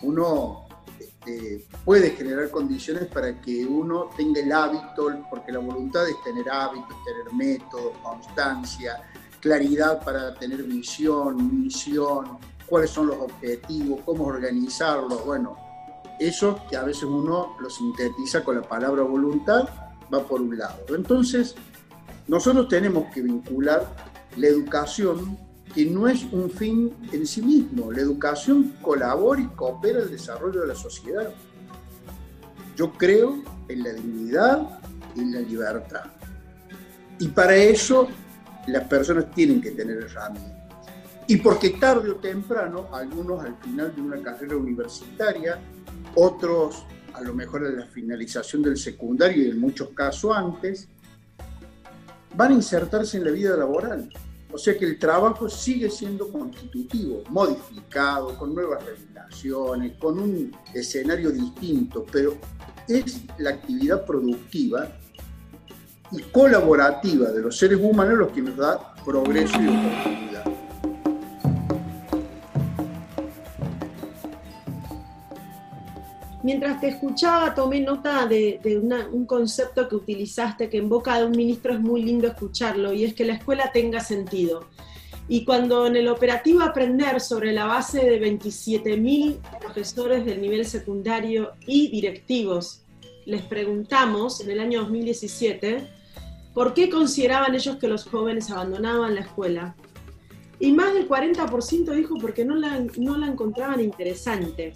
Uno 0.02 0.66
este, 0.98 1.64
puede 1.84 2.10
generar 2.10 2.50
condiciones 2.50 3.06
para 3.06 3.40
que 3.40 3.64
uno 3.64 4.10
tenga 4.16 4.40
el 4.40 4.52
hábito, 4.52 5.10
porque 5.30 5.52
la 5.52 5.58
voluntad 5.58 6.08
es 6.08 6.22
tener 6.22 6.48
hábitos, 6.50 6.96
tener 7.04 7.32
método, 7.32 7.92
constancia, 8.02 9.02
claridad 9.40 10.02
para 10.04 10.34
tener 10.34 10.62
visión, 10.62 11.62
misión, 11.62 12.38
cuáles 12.66 12.90
son 12.90 13.08
los 13.08 13.16
objetivos, 13.16 14.00
cómo 14.04 14.24
organizarlos. 14.24 15.24
Bueno, 15.24 15.56
eso 16.18 16.60
que 16.68 16.76
a 16.76 16.82
veces 16.82 17.04
uno 17.04 17.56
lo 17.60 17.70
sintetiza 17.70 18.42
con 18.42 18.56
la 18.56 18.62
palabra 18.62 19.02
voluntad, 19.02 19.68
va 20.12 20.26
por 20.26 20.40
un 20.40 20.58
lado. 20.58 20.84
Entonces, 20.94 21.54
nosotros 22.26 22.68
tenemos 22.68 23.12
que 23.12 23.22
vincular 23.22 23.86
la 24.36 24.46
educación 24.46 25.38
que 25.74 25.86
no 25.86 26.06
es 26.06 26.24
un 26.30 26.50
fin 26.50 26.94
en 27.12 27.26
sí 27.26 27.42
mismo. 27.42 27.90
La 27.90 28.00
educación 28.00 28.74
colabora 28.80 29.40
y 29.40 29.46
coopera 29.48 30.00
al 30.00 30.10
desarrollo 30.10 30.60
de 30.60 30.68
la 30.68 30.74
sociedad. 30.74 31.30
Yo 32.76 32.92
creo 32.92 33.42
en 33.68 33.82
la 33.82 33.92
dignidad 33.92 34.80
y 35.16 35.20
en 35.20 35.32
la 35.32 35.40
libertad. 35.40 36.04
Y 37.18 37.28
para 37.28 37.56
eso 37.56 38.08
las 38.66 38.84
personas 38.84 39.30
tienen 39.32 39.60
que 39.60 39.72
tener 39.72 39.98
herramientas. 39.98 40.52
Y 41.26 41.38
porque 41.38 41.70
tarde 41.70 42.10
o 42.10 42.16
temprano, 42.16 42.88
algunos 42.92 43.42
al 43.42 43.56
final 43.56 43.94
de 43.94 44.02
una 44.02 44.22
carrera 44.22 44.56
universitaria, 44.56 45.58
otros 46.14 46.84
a 47.14 47.22
lo 47.22 47.32
mejor 47.32 47.64
a 47.64 47.70
la 47.70 47.86
finalización 47.86 48.62
del 48.62 48.76
secundario 48.76 49.44
y 49.44 49.50
en 49.50 49.58
muchos 49.58 49.90
casos 49.90 50.36
antes, 50.36 50.88
van 52.36 52.52
a 52.52 52.54
insertarse 52.54 53.16
en 53.16 53.24
la 53.24 53.30
vida 53.30 53.56
laboral. 53.56 54.10
O 54.54 54.58
sea 54.58 54.78
que 54.78 54.84
el 54.84 55.00
trabajo 55.00 55.48
sigue 55.48 55.90
siendo 55.90 56.30
constitutivo, 56.30 57.24
modificado, 57.28 58.38
con 58.38 58.54
nuevas 58.54 58.84
regulaciones, 58.84 59.98
con 59.98 60.16
un 60.16 60.56
escenario 60.72 61.32
distinto, 61.32 62.06
pero 62.12 62.36
es 62.86 63.22
la 63.38 63.50
actividad 63.50 64.06
productiva 64.06 64.96
y 66.12 66.20
colaborativa 66.22 67.32
de 67.32 67.42
los 67.42 67.58
seres 67.58 67.80
humanos 67.82 68.16
lo 68.16 68.32
que 68.32 68.42
nos 68.42 68.56
da 68.56 68.94
progreso 69.04 69.60
y 69.60 69.66
oportunidad. 69.66 70.23
Mientras 76.44 76.78
te 76.78 76.88
escuchaba, 76.88 77.54
tomé 77.54 77.80
nota 77.80 78.26
de, 78.26 78.60
un 79.10 79.24
concepto 79.24 79.88
que 79.88 79.96
utilizaste, 79.96 80.68
que 80.68 80.76
en 80.76 80.90
boca 80.90 81.18
de 81.18 81.24
un 81.24 81.30
ministro 81.30 81.72
es 81.72 81.80
muy 81.80 82.02
lindo 82.02 82.28
escucharlo, 82.28 82.92
y 82.92 83.04
es 83.04 83.14
que 83.14 83.24
la 83.24 83.32
escuela 83.32 83.72
tenga 83.72 84.00
sentido. 84.00 84.68
Y 85.26 85.46
cuando 85.46 85.86
en 85.86 85.96
el 85.96 86.06
operativo 86.06 86.60
Aprender, 86.60 87.22
sobre 87.22 87.54
la 87.54 87.64
base 87.64 88.04
de 88.04 88.20
27.000 88.20 89.38
profesores 89.58 90.26
del 90.26 90.42
nivel 90.42 90.66
secundario 90.66 91.52
y 91.66 91.88
directivos, 91.88 92.82
les 93.24 93.40
preguntamos 93.40 94.42
en 94.42 94.50
el 94.50 94.60
año 94.60 94.80
2017 94.80 95.88
por 96.52 96.74
qué 96.74 96.90
consideraban 96.90 97.54
ellos 97.54 97.76
que 97.76 97.88
los 97.88 98.04
jóvenes 98.04 98.50
abandonaban 98.50 99.14
la 99.14 99.22
escuela. 99.22 99.76
Y 100.60 100.72
más 100.72 100.92
del 100.92 101.08
40% 101.08 101.90
dijo 101.94 102.16
porque 102.20 102.44
no 102.44 102.54
la, 102.54 102.84
no 102.98 103.16
la 103.16 103.28
encontraban 103.28 103.80
interesante. 103.80 104.74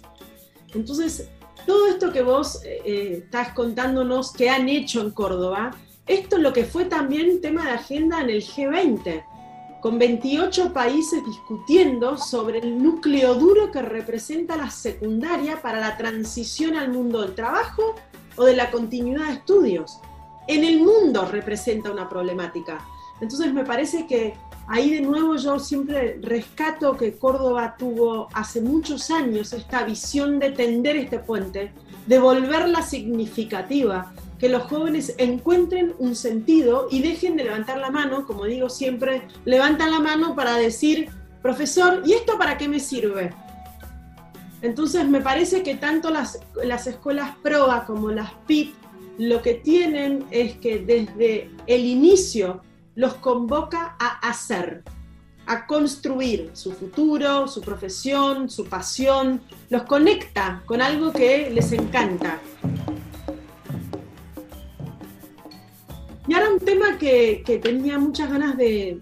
Entonces, 0.73 1.29
todo 1.69 1.85
esto 1.85 2.11
que 2.11 2.23
vos 2.23 2.63
eh, 2.65 2.81
eh, 2.83 3.21
estás 3.25 3.53
contándonos 3.53 4.33
que 4.33 4.49
han 4.49 4.67
hecho 4.67 5.01
en 5.01 5.11
Córdoba, 5.11 5.69
esto 6.07 6.37
es 6.37 6.41
lo 6.41 6.51
que 6.51 6.65
fue 6.65 6.85
también 6.85 7.41
tema 7.41 7.63
de 7.63 7.73
agenda 7.73 8.21
en 8.21 8.31
el 8.31 8.41
G20, 8.43 9.23
con 9.79 9.99
28 9.99 10.73
países 10.73 11.23
discutiendo 11.23 12.17
sobre 12.17 12.57
el 12.57 12.81
núcleo 12.81 13.35
duro 13.35 13.69
que 13.69 13.83
representa 13.83 14.57
la 14.57 14.71
secundaria 14.71 15.61
para 15.61 15.79
la 15.79 15.95
transición 15.95 16.75
al 16.75 16.89
mundo 16.91 17.21
del 17.21 17.35
trabajo 17.35 17.93
o 18.35 18.45
de 18.45 18.55
la 18.55 18.71
continuidad 18.71 19.27
de 19.27 19.33
estudios. 19.33 19.99
En 20.47 20.63
el 20.63 20.79
mundo 20.79 21.27
representa 21.31 21.91
una 21.91 22.09
problemática. 22.09 22.83
Entonces 23.21 23.53
me 23.53 23.63
parece 23.63 24.07
que 24.07 24.33
ahí 24.69 24.91
de 24.91 25.01
nuevo 25.01 25.35
yo 25.35 25.59
siempre 25.59 26.19
rescato 26.21 26.95
que 26.95 27.13
Córdoba 27.13 27.75
tuvo 27.77 28.27
hace 28.33 28.61
muchos 28.61 29.09
años 29.09 29.51
esta 29.51 29.83
visión 29.83 30.37
de 30.37 30.51
tender 30.51 30.95
este 30.95 31.17
puente, 31.17 31.73
de 32.05 32.19
volverla 32.19 32.83
significativa, 32.83 34.13
que 34.37 34.47
los 34.47 34.63
jóvenes 34.63 35.15
encuentren 35.17 35.93
un 35.97 36.15
sentido 36.15 36.87
y 36.91 37.01
dejen 37.01 37.35
de 37.35 37.45
levantar 37.45 37.79
la 37.79 37.89
mano, 37.89 38.25
como 38.25 38.45
digo 38.45 38.69
siempre, 38.69 39.23
levantan 39.43 39.91
la 39.91 39.99
mano 39.99 40.35
para 40.35 40.55
decir, 40.55 41.09
profesor, 41.41 42.03
¿y 42.05 42.13
esto 42.13 42.37
para 42.37 42.57
qué 42.57 42.67
me 42.67 42.79
sirve? 42.79 43.33
Entonces 44.61 45.07
me 45.09 45.19
parece 45.19 45.63
que 45.63 45.75
tanto 45.75 46.11
las, 46.11 46.39
las 46.63 46.85
escuelas 46.85 47.35
PROA 47.41 47.85
como 47.85 48.11
las 48.11 48.31
PIT 48.45 48.75
lo 49.17 49.41
que 49.41 49.55
tienen 49.55 50.25
es 50.31 50.57
que 50.57 50.79
desde 50.79 51.49
el 51.67 51.85
inicio 51.85 52.61
los 52.99 53.13
convoca 53.13 53.95
a 53.97 54.19
hacer, 54.27 54.83
a 55.47 55.65
construir 55.67 56.51
su 56.51 56.73
futuro, 56.73 57.47
su 57.47 57.61
profesión, 57.61 58.49
su 58.49 58.65
pasión, 58.65 59.41
los 59.69 59.83
conecta 59.83 60.61
con 60.65 60.81
algo 60.81 61.13
que 61.13 61.49
les 61.49 61.71
encanta. 61.71 62.41
Y 66.27 66.33
ahora 66.33 66.49
un 66.51 66.59
tema 66.59 66.97
que, 66.97 67.41
tenía 67.63 67.97
muchas 67.97 68.29
ganas 68.29 68.57
de 68.57 68.99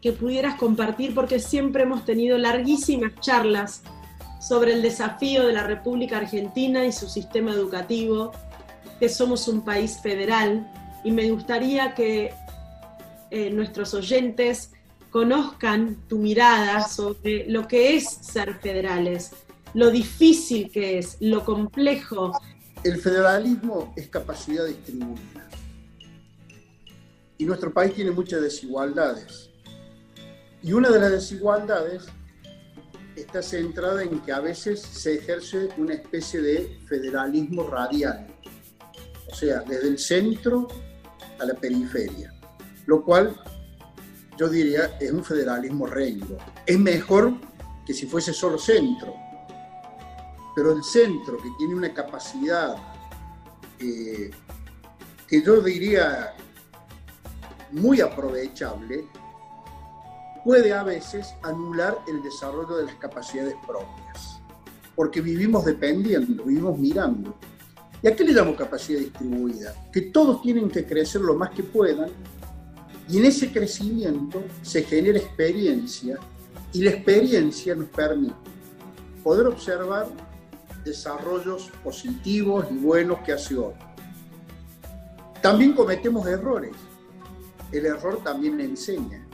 que 0.00 0.12
pudieras 0.12 0.54
compartir, 0.54 1.12
porque 1.12 1.40
siempre 1.40 1.82
hemos 1.82 2.04
tenido 2.04 2.38
larguísimas 2.38 3.14
charlas 3.18 3.82
sobre 4.40 4.74
el 4.74 4.80
desafío 4.80 5.44
de 5.44 5.54
la 5.54 5.66
República 5.66 6.18
Argentina 6.18 6.84
y 6.84 6.92
su 6.92 7.08
sistema 7.08 7.50
educativo, 7.50 8.30
que 9.00 9.08
somos 9.08 9.48
un 9.48 9.64
país 9.64 9.98
federal, 10.00 10.70
y 11.02 11.10
me 11.10 11.28
gustaría 11.32 11.94
que 11.94 12.32
eh, 13.34 13.48
nuestros 13.48 13.94
oyentes 13.94 14.72
conozcan 15.08 15.96
tu 16.06 16.18
mirada 16.18 16.86
sobre 16.86 17.46
lo 17.48 17.66
que 17.66 17.96
es 17.96 18.04
ser 18.04 18.60
federales, 18.60 19.30
lo 19.72 19.90
difícil 19.90 20.70
que 20.70 20.98
es, 20.98 21.16
lo 21.20 21.42
complejo. 21.42 22.38
El 22.84 23.00
federalismo 23.00 23.94
es 23.96 24.08
capacidad 24.08 24.66
distribuida. 24.66 25.48
Y 27.38 27.46
nuestro 27.46 27.72
país 27.72 27.94
tiene 27.94 28.10
muchas 28.10 28.42
desigualdades. 28.42 29.48
Y 30.62 30.74
una 30.74 30.90
de 30.90 31.00
las 31.00 31.12
desigualdades 31.12 32.04
está 33.16 33.40
centrada 33.40 34.02
en 34.02 34.20
que 34.20 34.32
a 34.32 34.40
veces 34.40 34.82
se 34.82 35.14
ejerce 35.14 35.70
una 35.78 35.94
especie 35.94 36.42
de 36.42 36.78
federalismo 36.86 37.66
radial, 37.66 38.26
o 39.26 39.34
sea, 39.34 39.60
desde 39.60 39.88
el 39.88 39.98
centro 39.98 40.68
a 41.38 41.46
la 41.46 41.54
periferia, 41.54 42.30
lo 42.86 43.04
cual 43.04 43.40
yo 44.38 44.48
diría 44.48 44.96
es 45.00 45.12
un 45.12 45.24
federalismo 45.24 45.86
rengo. 45.86 46.38
Es 46.66 46.78
mejor 46.78 47.34
que 47.86 47.94
si 47.94 48.06
fuese 48.06 48.32
solo 48.32 48.58
centro, 48.58 49.14
pero 50.54 50.72
el 50.72 50.82
centro 50.82 51.36
que 51.38 51.48
tiene 51.58 51.74
una 51.74 51.92
capacidad 51.92 52.76
eh, 53.78 54.30
que 55.26 55.42
yo 55.42 55.60
diría 55.60 56.34
muy 57.72 58.00
aprovechable, 58.00 59.06
puede 60.44 60.72
a 60.72 60.82
veces 60.82 61.34
anular 61.42 61.98
el 62.08 62.22
desarrollo 62.22 62.76
de 62.76 62.84
las 62.84 62.94
capacidades 62.96 63.54
propias, 63.66 64.40
porque 64.94 65.20
vivimos 65.20 65.64
dependiendo, 65.64 66.44
vivimos 66.44 66.78
mirando. 66.78 67.34
¿Y 68.02 68.08
a 68.08 68.16
qué 68.16 68.24
le 68.24 68.34
damos 68.34 68.56
capacidad 68.56 68.98
distribuida? 68.98 69.74
Que 69.92 70.02
todos 70.02 70.42
tienen 70.42 70.68
que 70.68 70.84
crecer 70.84 71.20
lo 71.20 71.34
más 71.34 71.50
que 71.50 71.62
puedan 71.62 72.10
y 73.08 73.18
en 73.18 73.26
ese 73.26 73.52
crecimiento 73.52 74.42
se 74.62 74.82
genera 74.82 75.18
experiencia 75.18 76.18
y 76.72 76.82
la 76.82 76.90
experiencia 76.90 77.74
nos 77.74 77.88
permite 77.88 78.34
poder 79.22 79.46
observar 79.46 80.08
desarrollos 80.84 81.70
positivos 81.84 82.66
y 82.70 82.74
buenos 82.74 83.20
que 83.20 83.32
hace 83.32 83.56
otro. 83.56 83.92
También 85.40 85.72
cometemos 85.72 86.26
errores. 86.26 86.72
El 87.70 87.86
error 87.86 88.22
también 88.22 88.60
enseña. 88.60 89.26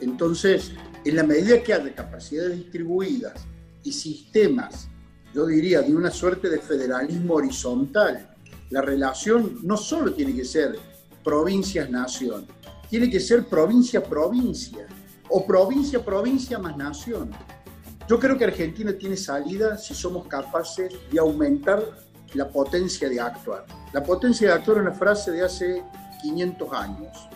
Entonces, 0.00 0.72
en 1.04 1.16
la 1.16 1.22
medida 1.22 1.62
que 1.62 1.72
haya 1.72 1.94
capacidades 1.94 2.56
distribuidas 2.56 3.34
y 3.82 3.92
sistemas, 3.92 4.88
yo 5.34 5.46
diría, 5.46 5.82
de 5.82 5.94
una 5.94 6.10
suerte 6.10 6.48
de 6.48 6.58
federalismo 6.58 7.34
horizontal, 7.34 8.34
la 8.70 8.82
relación 8.82 9.58
no 9.62 9.76
solo 9.76 10.12
tiene 10.12 10.34
que 10.34 10.44
ser 10.44 10.78
provincias-nación, 11.22 12.46
tiene 12.88 13.10
que 13.10 13.20
ser 13.20 13.46
provincia-provincia 13.46 14.86
o 15.28 15.46
provincia-provincia 15.46 16.58
más 16.58 16.76
nación. 16.76 17.30
Yo 18.08 18.20
creo 18.20 18.38
que 18.38 18.44
Argentina 18.44 18.92
tiene 18.92 19.16
salida 19.16 19.76
si 19.76 19.94
somos 19.94 20.26
capaces 20.28 20.94
de 21.10 21.18
aumentar 21.18 21.82
la 22.34 22.48
potencia 22.48 23.08
de 23.08 23.20
actuar. 23.20 23.66
La 23.92 24.02
potencia 24.02 24.48
de 24.48 24.54
actuar 24.54 24.78
es 24.78 24.82
una 24.82 24.92
frase 24.92 25.32
de 25.32 25.42
hace 25.42 25.82
500 26.22 26.72
años 26.72 27.28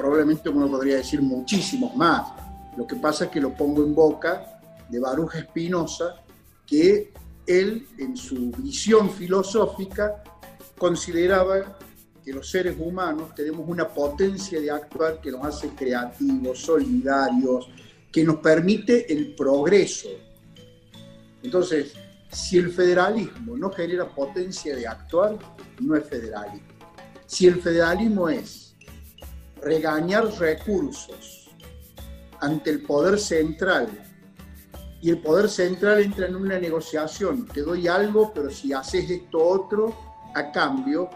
probablemente 0.00 0.48
uno 0.48 0.66
podría 0.70 0.96
decir 0.96 1.20
muchísimos 1.20 1.94
más. 1.94 2.32
Lo 2.76 2.86
que 2.86 2.96
pasa 2.96 3.26
es 3.26 3.30
que 3.30 3.40
lo 3.40 3.52
pongo 3.54 3.84
en 3.84 3.94
boca 3.94 4.58
de 4.88 4.98
Baruch 4.98 5.34
Espinosa, 5.34 6.22
que 6.66 7.12
él, 7.46 7.86
en 7.98 8.16
su 8.16 8.50
visión 8.52 9.10
filosófica, 9.10 10.22
consideraba 10.78 11.78
que 12.24 12.32
los 12.32 12.50
seres 12.50 12.76
humanos 12.78 13.34
tenemos 13.34 13.68
una 13.68 13.88
potencia 13.88 14.60
de 14.60 14.70
actuar 14.70 15.20
que 15.20 15.30
nos 15.30 15.44
hace 15.44 15.68
creativos, 15.70 16.60
solidarios, 16.60 17.68
que 18.12 18.24
nos 18.24 18.36
permite 18.36 19.12
el 19.12 19.34
progreso. 19.34 20.08
Entonces, 21.42 21.94
si 22.30 22.58
el 22.58 22.70
federalismo 22.70 23.56
no 23.56 23.70
genera 23.70 24.08
potencia 24.08 24.76
de 24.76 24.86
actuar, 24.86 25.38
no 25.80 25.96
es 25.96 26.04
federalismo. 26.04 26.68
Si 27.26 27.46
el 27.46 27.60
federalismo 27.60 28.28
es 28.28 28.74
regañar 29.62 30.26
recursos 30.38 31.50
ante 32.40 32.70
el 32.70 32.82
poder 32.82 33.18
central 33.18 33.88
y 35.02 35.10
el 35.10 35.18
poder 35.18 35.48
central 35.48 36.00
entra 36.00 36.26
en 36.26 36.36
una 36.36 36.58
negociación, 36.58 37.46
te 37.46 37.62
doy 37.62 37.88
algo, 37.88 38.32
pero 38.34 38.50
si 38.50 38.72
haces 38.72 39.08
esto 39.08 39.42
otro 39.42 39.96
a 40.34 40.52
cambio, 40.52 41.08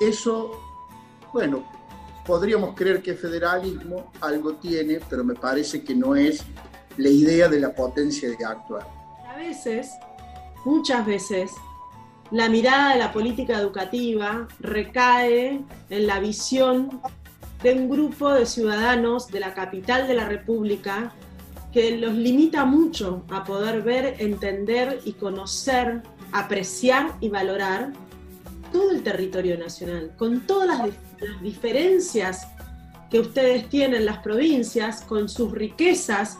eso, 0.00 0.52
bueno, 1.32 1.64
podríamos 2.26 2.74
creer 2.74 3.02
que 3.02 3.14
federalismo 3.14 4.10
algo 4.20 4.54
tiene, 4.54 5.00
pero 5.08 5.24
me 5.24 5.34
parece 5.34 5.82
que 5.82 5.94
no 5.94 6.16
es 6.16 6.44
la 6.96 7.08
idea 7.08 7.48
de 7.48 7.60
la 7.60 7.74
potencia 7.74 8.28
de 8.28 8.44
actuar. 8.44 8.86
A 9.28 9.36
veces, 9.36 9.90
muchas 10.64 11.06
veces, 11.06 11.52
la 12.30 12.48
mirada 12.48 12.94
de 12.94 12.98
la 12.98 13.12
política 13.12 13.58
educativa 13.58 14.48
recae 14.58 15.62
en 15.90 16.06
la 16.06 16.18
visión 16.18 17.00
de 17.62 17.74
un 17.74 17.88
grupo 17.88 18.32
de 18.32 18.46
ciudadanos 18.46 19.28
de 19.28 19.40
la 19.40 19.54
capital 19.54 20.08
de 20.08 20.14
la 20.14 20.28
República 20.28 21.12
que 21.72 21.96
los 21.96 22.14
limita 22.14 22.64
mucho 22.64 23.24
a 23.30 23.44
poder 23.44 23.82
ver, 23.82 24.16
entender 24.18 25.00
y 25.04 25.12
conocer, 25.12 26.02
apreciar 26.32 27.14
y 27.20 27.28
valorar 27.28 27.92
todo 28.70 28.90
el 28.90 29.02
territorio 29.02 29.58
nacional, 29.58 30.12
con 30.16 30.46
todas 30.46 30.78
las, 30.78 30.90
las 31.20 31.42
diferencias 31.42 32.46
que 33.10 33.20
ustedes 33.20 33.68
tienen 33.68 34.04
las 34.04 34.18
provincias, 34.18 35.02
con 35.02 35.28
sus 35.28 35.52
riquezas, 35.52 36.38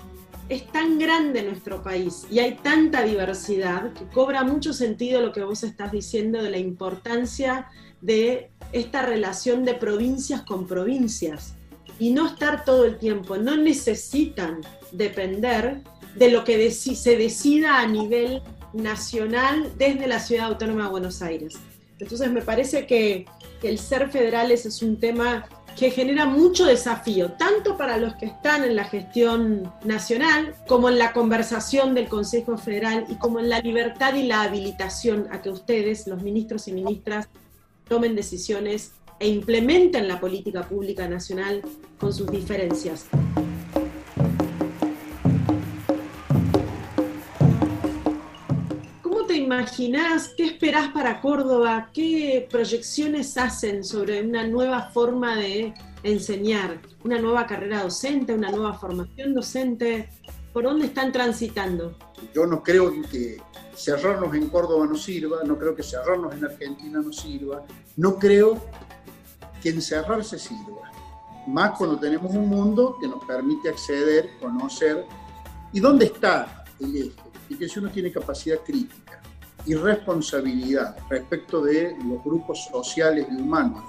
es 0.48 0.66
tan 0.70 0.98
grande 0.98 1.42
nuestro 1.42 1.82
país 1.82 2.24
y 2.30 2.38
hay 2.38 2.54
tanta 2.54 3.02
diversidad 3.02 3.92
que 3.92 4.04
cobra 4.06 4.44
mucho 4.44 4.72
sentido 4.72 5.20
lo 5.20 5.32
que 5.32 5.42
vos 5.42 5.64
estás 5.64 5.90
diciendo 5.90 6.42
de 6.42 6.50
la 6.50 6.58
importancia 6.58 7.66
de 8.00 8.50
esta 8.72 9.02
relación 9.02 9.64
de 9.64 9.74
provincias 9.74 10.42
con 10.42 10.66
provincias 10.66 11.54
y 11.98 12.10
no 12.10 12.26
estar 12.26 12.64
todo 12.64 12.84
el 12.84 12.98
tiempo, 12.98 13.36
no 13.36 13.56
necesitan 13.56 14.60
depender 14.92 15.82
de 16.14 16.30
lo 16.30 16.44
que 16.44 16.70
se 16.70 17.16
decida 17.16 17.80
a 17.80 17.86
nivel 17.86 18.42
nacional 18.72 19.72
desde 19.78 20.06
la 20.06 20.20
Ciudad 20.20 20.46
Autónoma 20.46 20.84
de 20.84 20.90
Buenos 20.90 21.22
Aires. 21.22 21.56
Entonces 21.98 22.30
me 22.30 22.42
parece 22.42 22.86
que, 22.86 23.26
el 23.62 23.78
ser 23.78 24.10
federales 24.10 24.64
es 24.66 24.82
un 24.82 25.00
tema 25.00 25.48
que 25.76 25.90
genera 25.90 26.26
mucho 26.26 26.66
desafío, 26.66 27.32
tanto 27.32 27.76
para 27.76 27.96
los 27.96 28.14
que 28.14 28.26
están 28.26 28.62
en 28.62 28.76
la 28.76 28.84
gestión 28.84 29.72
nacional, 29.82 30.54
como 30.68 30.88
en 30.88 30.98
la 30.98 31.12
conversación 31.12 31.94
del 31.94 32.06
Consejo 32.06 32.58
Federal 32.58 33.06
y 33.08 33.16
como 33.16 33.40
en 33.40 33.48
la 33.48 33.60
libertad 33.60 34.14
y 34.14 34.22
la 34.24 34.42
habilitación 34.42 35.26
a 35.32 35.42
que 35.42 35.50
ustedes, 35.50 36.06
los 36.06 36.22
ministros 36.22 36.68
y 36.68 36.72
ministras, 36.72 37.28
tomen 37.88 38.14
decisiones 38.14 38.92
e 39.18 39.28
implementen 39.28 40.06
la 40.06 40.20
política 40.20 40.62
pública 40.62 41.08
nacional 41.08 41.62
con 41.98 42.12
sus 42.12 42.30
diferencias. 42.30 43.06
Imaginás? 49.56 50.34
¿Qué 50.36 50.44
esperás 50.44 50.88
para 50.92 51.20
Córdoba? 51.20 51.88
¿Qué 51.92 52.46
proyecciones 52.50 53.38
hacen 53.38 53.84
sobre 53.84 54.22
una 54.22 54.46
nueva 54.46 54.90
forma 54.90 55.36
de 55.36 55.72
enseñar? 56.02 56.78
¿Una 57.04 57.18
nueva 57.18 57.46
carrera 57.46 57.82
docente? 57.82 58.34
¿Una 58.34 58.50
nueva 58.50 58.74
formación 58.74 59.34
docente? 59.34 60.10
¿Por 60.52 60.64
dónde 60.64 60.86
están 60.86 61.10
transitando? 61.10 61.96
Yo 62.34 62.46
no 62.46 62.62
creo 62.62 62.92
que 63.10 63.40
cerrarnos 63.74 64.34
en 64.34 64.48
Córdoba 64.48 64.86
no 64.86 64.96
sirva, 64.96 65.42
no 65.44 65.58
creo 65.58 65.74
que 65.74 65.82
cerrarnos 65.82 66.34
en 66.34 66.44
Argentina 66.44 67.00
no 67.00 67.12
sirva, 67.12 67.64
no 67.96 68.18
creo 68.18 68.60
que 69.62 69.70
encerrarse 69.70 70.38
sirva, 70.38 70.90
más 71.46 71.76
cuando 71.76 71.98
tenemos 71.98 72.34
un 72.34 72.48
mundo 72.48 72.96
que 73.00 73.08
nos 73.08 73.24
permite 73.24 73.68
acceder, 73.68 74.30
conocer, 74.40 75.04
y 75.72 75.80
dónde 75.80 76.06
está 76.06 76.64
el 76.80 76.96
eje, 76.96 77.12
y 77.50 77.56
que 77.56 77.68
si 77.68 77.78
uno 77.78 77.90
tiene 77.90 78.10
capacidad 78.10 78.58
crítica 78.64 79.05
y 79.66 79.74
responsabilidad 79.74 80.96
respecto 81.10 81.62
de 81.62 81.96
los 82.04 82.22
grupos 82.24 82.66
sociales 82.70 83.26
y 83.30 83.40
humanos 83.40 83.84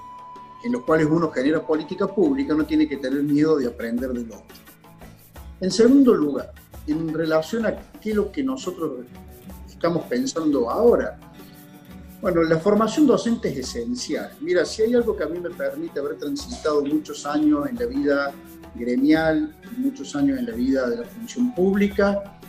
en 0.63 0.71
los 0.71 0.83
cuales 0.83 1.07
uno 1.09 1.31
genera 1.31 1.65
política 1.65 2.07
pública, 2.07 2.53
no 2.53 2.65
tiene 2.65 2.87
que 2.87 2.97
tener 2.97 3.21
miedo 3.23 3.57
de 3.57 3.67
aprender 3.67 4.11
del 4.11 4.25
otro. 4.25 4.55
En 5.61 5.71
segundo 5.71 6.13
lugar, 6.13 6.51
en 6.87 7.13
relación 7.13 7.65
a 7.65 7.75
qué 8.01 8.11
es 8.11 8.15
lo 8.15 8.31
que 8.31 8.43
nosotros 8.43 9.05
estamos 9.67 10.05
pensando 10.05 10.69
ahora. 10.69 11.19
Bueno, 12.21 12.41
la 12.43 12.57
formación 12.57 13.05
docente 13.05 13.49
es 13.49 13.59
esencial. 13.59 14.31
Mira, 14.41 14.65
si 14.65 14.81
hay 14.81 14.95
algo 14.95 15.15
que 15.15 15.23
a 15.23 15.27
mí 15.27 15.39
me 15.39 15.51
permite 15.51 15.99
haber 15.99 16.17
transitado 16.17 16.83
muchos 16.83 17.25
años 17.25 17.67
en 17.69 17.75
la 17.75 17.85
vida 17.85 18.33
gremial, 18.75 19.55
muchos 19.77 20.15
años 20.15 20.39
en 20.39 20.47
la 20.47 20.53
vida 20.53 20.89
de 20.89 20.97
la 20.97 21.03
función 21.03 21.53
pública, 21.53 22.39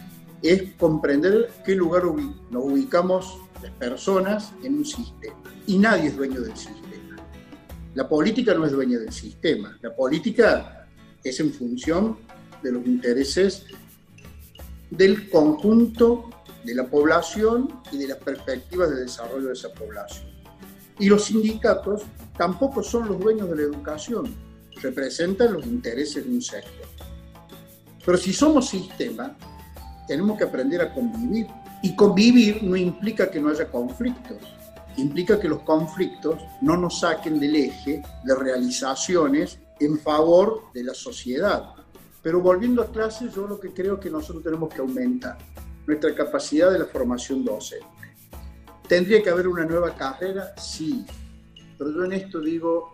es 0.43 0.75
comprender 0.75 1.51
qué 1.65 1.75
lugar 1.75 2.05
nos 2.05 2.65
ubicamos 2.65 3.39
las 3.63 3.73
personas 3.73 4.53
en 4.63 4.79
un 4.79 4.85
sistema. 4.85 5.37
Y 5.67 5.79
nadie 5.79 6.09
es 6.09 6.17
dueño 6.17 6.41
del 6.41 6.57
sistema. 6.57 7.17
La 7.95 8.09
política 8.09 8.55
no 8.55 8.65
es 8.65 8.73
dueña 8.73 8.99
del 8.99 9.13
sistema, 9.13 9.77
la 9.83 9.95
política 9.95 10.87
es 11.25 11.41
en 11.41 11.53
función 11.53 12.17
de 12.63 12.73
los 12.73 12.87
intereses 12.87 13.65
del 14.91 15.29
conjunto 15.31 16.31
de 16.65 16.75
la 16.75 16.87
población 16.87 17.69
y 17.93 17.99
de 17.99 18.09
las 18.09 18.19
perspectivas 18.19 18.91
de 18.91 19.01
desarrollo 19.03 19.49
de 19.49 19.53
esa 19.53 19.73
población. 19.73 20.29
Y 20.99 21.09
los 21.09 21.25
sindicatos 21.25 22.03
tampoco 22.37 22.83
son 22.83 23.09
los 23.09 23.19
dueños 23.19 23.49
de 23.51 23.57
la 23.57 23.63
educación, 23.63 24.35
representan 24.83 25.55
los 25.55 25.67
intereses 25.67 26.25
de 26.25 26.31
un 26.31 26.43
sector. 26.43 26.87
Pero 28.05 28.19
si 28.19 28.33
somos 28.33 28.69
sistema, 28.69 29.37
tenemos 30.09 30.37
que 30.39 30.45
aprender 30.45 30.81
a 30.81 30.93
convivir. 30.93 31.47
Y 31.83 31.95
convivir 31.95 32.65
no 32.65 32.77
implica 32.77 33.31
que 33.31 33.41
no 33.41 33.51
haya 33.51 33.71
conflictos, 33.71 34.39
implica 34.97 35.39
que 35.39 35.49
los 35.49 35.61
conflictos 35.61 36.41
no 36.61 36.77
nos 36.77 37.01
saquen 37.01 37.39
del 37.39 37.55
eje 37.55 38.03
de 38.25 38.35
realizaciones 38.35 39.61
en 39.79 39.99
favor 39.99 40.73
de 40.75 40.83
la 40.83 40.95
sociedad. 40.95 41.75
Pero 42.23 42.41
volviendo 42.41 42.83
a 42.83 42.91
clases, 42.91 43.33
yo 43.33 43.47
lo 43.47 43.61
que 43.61 43.73
creo 43.73 44.01
que 44.01 44.11
nosotros 44.11 44.43
tenemos 44.43 44.75
que 44.75 44.81
aumentar 44.81 45.39
nuestra 45.87 46.15
capacidad 46.15 46.73
de 46.73 46.81
la 46.81 46.87
formación 46.87 47.45
docente. 47.45 47.87
¿Tendría 48.89 49.23
que 49.23 49.31
haber 49.31 49.47
una 49.47 49.65
nueva 49.65 49.95
carrera? 49.95 50.55
Sí. 50.57 51.05
Pero 51.79 51.93
yo 51.93 52.05
en 52.05 52.13
esto 52.15 52.41
digo, 52.41 52.93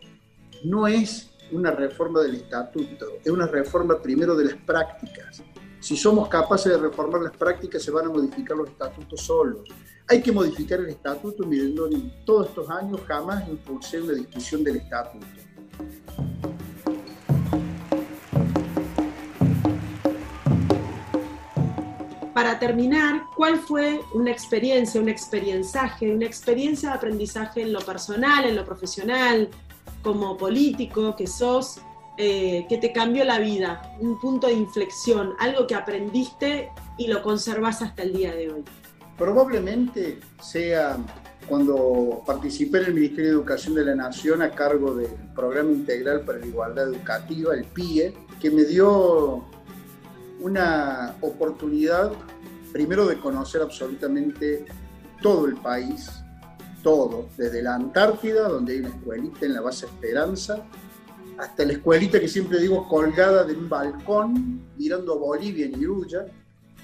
no 0.64 0.86
es 0.86 1.30
una 1.52 1.70
reforma 1.70 2.20
del 2.20 2.34
estatuto, 2.34 3.06
es 3.24 3.30
una 3.30 3.46
reforma 3.46 4.00
primero 4.02 4.36
de 4.36 4.44
las 4.44 4.54
prácticas. 4.54 5.42
Si 5.84 5.98
somos 5.98 6.30
capaces 6.30 6.72
de 6.72 6.78
reformar 6.78 7.20
las 7.20 7.36
prácticas, 7.36 7.82
se 7.82 7.90
van 7.90 8.06
a 8.06 8.08
modificar 8.08 8.56
los 8.56 8.70
estatutos 8.70 9.20
solos. 9.20 9.68
Hay 10.08 10.22
que 10.22 10.32
modificar 10.32 10.80
el 10.80 10.88
estatuto, 10.88 11.44
miren, 11.44 11.76
en 11.92 12.24
todos 12.24 12.48
estos 12.48 12.70
años 12.70 13.02
jamás 13.06 13.46
impulsé 13.46 14.00
una 14.00 14.14
discusión 14.14 14.64
del 14.64 14.76
estatuto. 14.76 15.26
Para 22.32 22.58
terminar, 22.58 23.24
¿cuál 23.36 23.58
fue 23.58 24.00
una 24.14 24.30
experiencia, 24.30 24.98
un 24.98 25.10
experienciaje, 25.10 26.14
una 26.14 26.24
experiencia 26.24 26.88
de 26.88 26.94
aprendizaje 26.94 27.60
en 27.60 27.74
lo 27.74 27.80
personal, 27.80 28.46
en 28.46 28.56
lo 28.56 28.64
profesional, 28.64 29.50
como 30.02 30.38
político 30.38 31.14
que 31.14 31.26
sos, 31.26 31.78
eh, 32.16 32.66
que 32.68 32.78
te 32.78 32.92
cambió 32.92 33.24
la 33.24 33.38
vida, 33.38 33.96
un 34.00 34.20
punto 34.20 34.46
de 34.46 34.52
inflexión, 34.52 35.34
algo 35.38 35.66
que 35.66 35.74
aprendiste 35.74 36.70
y 36.96 37.08
lo 37.08 37.22
conservas 37.22 37.82
hasta 37.82 38.02
el 38.02 38.12
día 38.12 38.34
de 38.34 38.52
hoy? 38.52 38.64
Probablemente 39.18 40.20
sea 40.40 40.96
cuando 41.48 42.22
participé 42.26 42.78
en 42.78 42.84
el 42.86 42.94
Ministerio 42.94 43.30
de 43.30 43.36
Educación 43.36 43.74
de 43.74 43.84
la 43.84 43.94
Nación 43.94 44.42
a 44.42 44.50
cargo 44.50 44.94
del 44.94 45.10
Programa 45.34 45.70
Integral 45.70 46.20
para 46.20 46.38
la 46.38 46.46
Igualdad 46.46 46.88
Educativa, 46.88 47.54
el 47.54 47.64
PIE, 47.64 48.14
que 48.40 48.50
me 48.50 48.64
dio 48.64 49.44
una 50.40 51.16
oportunidad 51.20 52.12
primero 52.72 53.06
de 53.06 53.18
conocer 53.18 53.62
absolutamente 53.62 54.64
todo 55.22 55.46
el 55.46 55.56
país, 55.56 56.10
todo, 56.82 57.28
desde 57.36 57.62
la 57.62 57.76
Antártida, 57.76 58.48
donde 58.48 58.74
hay 58.74 58.78
una 58.80 58.88
escuelita 58.88 59.46
en 59.46 59.54
la 59.54 59.60
base 59.60 59.86
Esperanza, 59.86 60.64
hasta 61.38 61.64
la 61.64 61.72
escuelita 61.72 62.20
que 62.20 62.28
siempre 62.28 62.60
digo 62.60 62.88
colgada 62.88 63.44
de 63.44 63.54
un 63.54 63.68
balcón, 63.68 64.62
mirando 64.76 65.18
Bolivia 65.18 65.66
en 65.66 65.80
Iruya, 65.80 66.26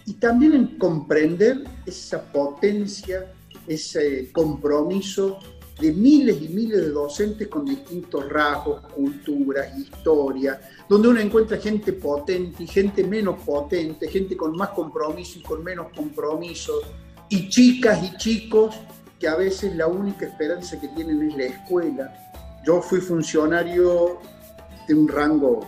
y 0.06 0.14
también 0.14 0.54
en 0.54 0.78
comprender 0.78 1.64
esa 1.86 2.22
potencia, 2.32 3.32
ese 3.66 4.30
compromiso 4.32 5.38
de 5.80 5.92
miles 5.92 6.42
y 6.42 6.48
miles 6.48 6.78
de 6.78 6.90
docentes 6.90 7.48
con 7.48 7.64
distintos 7.64 8.28
rasgos, 8.28 8.82
culturas, 8.94 9.78
historia, 9.78 10.60
donde 10.88 11.08
uno 11.08 11.20
encuentra 11.20 11.56
gente 11.56 11.92
potente 11.92 12.64
y 12.64 12.66
gente 12.66 13.02
menos 13.04 13.40
potente, 13.42 14.08
gente 14.08 14.36
con 14.36 14.56
más 14.56 14.70
compromiso 14.70 15.38
y 15.38 15.42
con 15.42 15.64
menos 15.64 15.86
compromiso, 15.96 16.80
y 17.28 17.48
chicas 17.48 18.02
y 18.02 18.16
chicos 18.16 18.76
que 19.18 19.28
a 19.28 19.36
veces 19.36 19.74
la 19.76 19.86
única 19.86 20.26
esperanza 20.26 20.80
que 20.80 20.88
tienen 20.88 21.30
es 21.30 21.36
la 21.36 21.44
escuela. 21.44 22.60
Yo 22.66 22.82
fui 22.82 23.00
funcionario 23.00 24.18
de 24.90 25.00
un 25.00 25.06
rango 25.06 25.60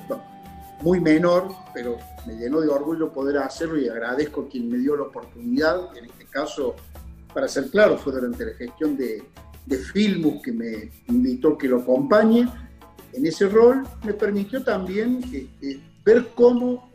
muy 0.80 1.00
menor, 1.00 1.48
pero 1.72 1.96
me 2.26 2.34
llenó 2.34 2.60
de 2.60 2.68
orgullo 2.68 3.12
poder 3.12 3.38
hacerlo 3.38 3.80
y 3.80 3.88
agradezco 3.88 4.42
a 4.42 4.48
quien 4.48 4.68
me 4.68 4.78
dio 4.78 4.96
la 4.96 5.04
oportunidad. 5.04 5.96
En 5.96 6.06
este 6.06 6.26
caso, 6.26 6.74
para 7.32 7.46
ser 7.46 7.70
claro, 7.70 7.96
fue 7.96 8.12
durante 8.12 8.44
la 8.44 8.54
gestión 8.54 8.96
de, 8.96 9.22
de 9.64 9.76
Filmus 9.78 10.42
que 10.42 10.52
me 10.52 10.90
invitó 11.06 11.56
que 11.56 11.68
lo 11.68 11.82
acompañe. 11.82 12.48
En 13.12 13.24
ese 13.24 13.48
rol 13.48 13.84
me 14.04 14.12
permitió 14.12 14.64
también 14.64 15.20
este, 15.32 15.80
ver 16.04 16.30
cómo 16.34 16.90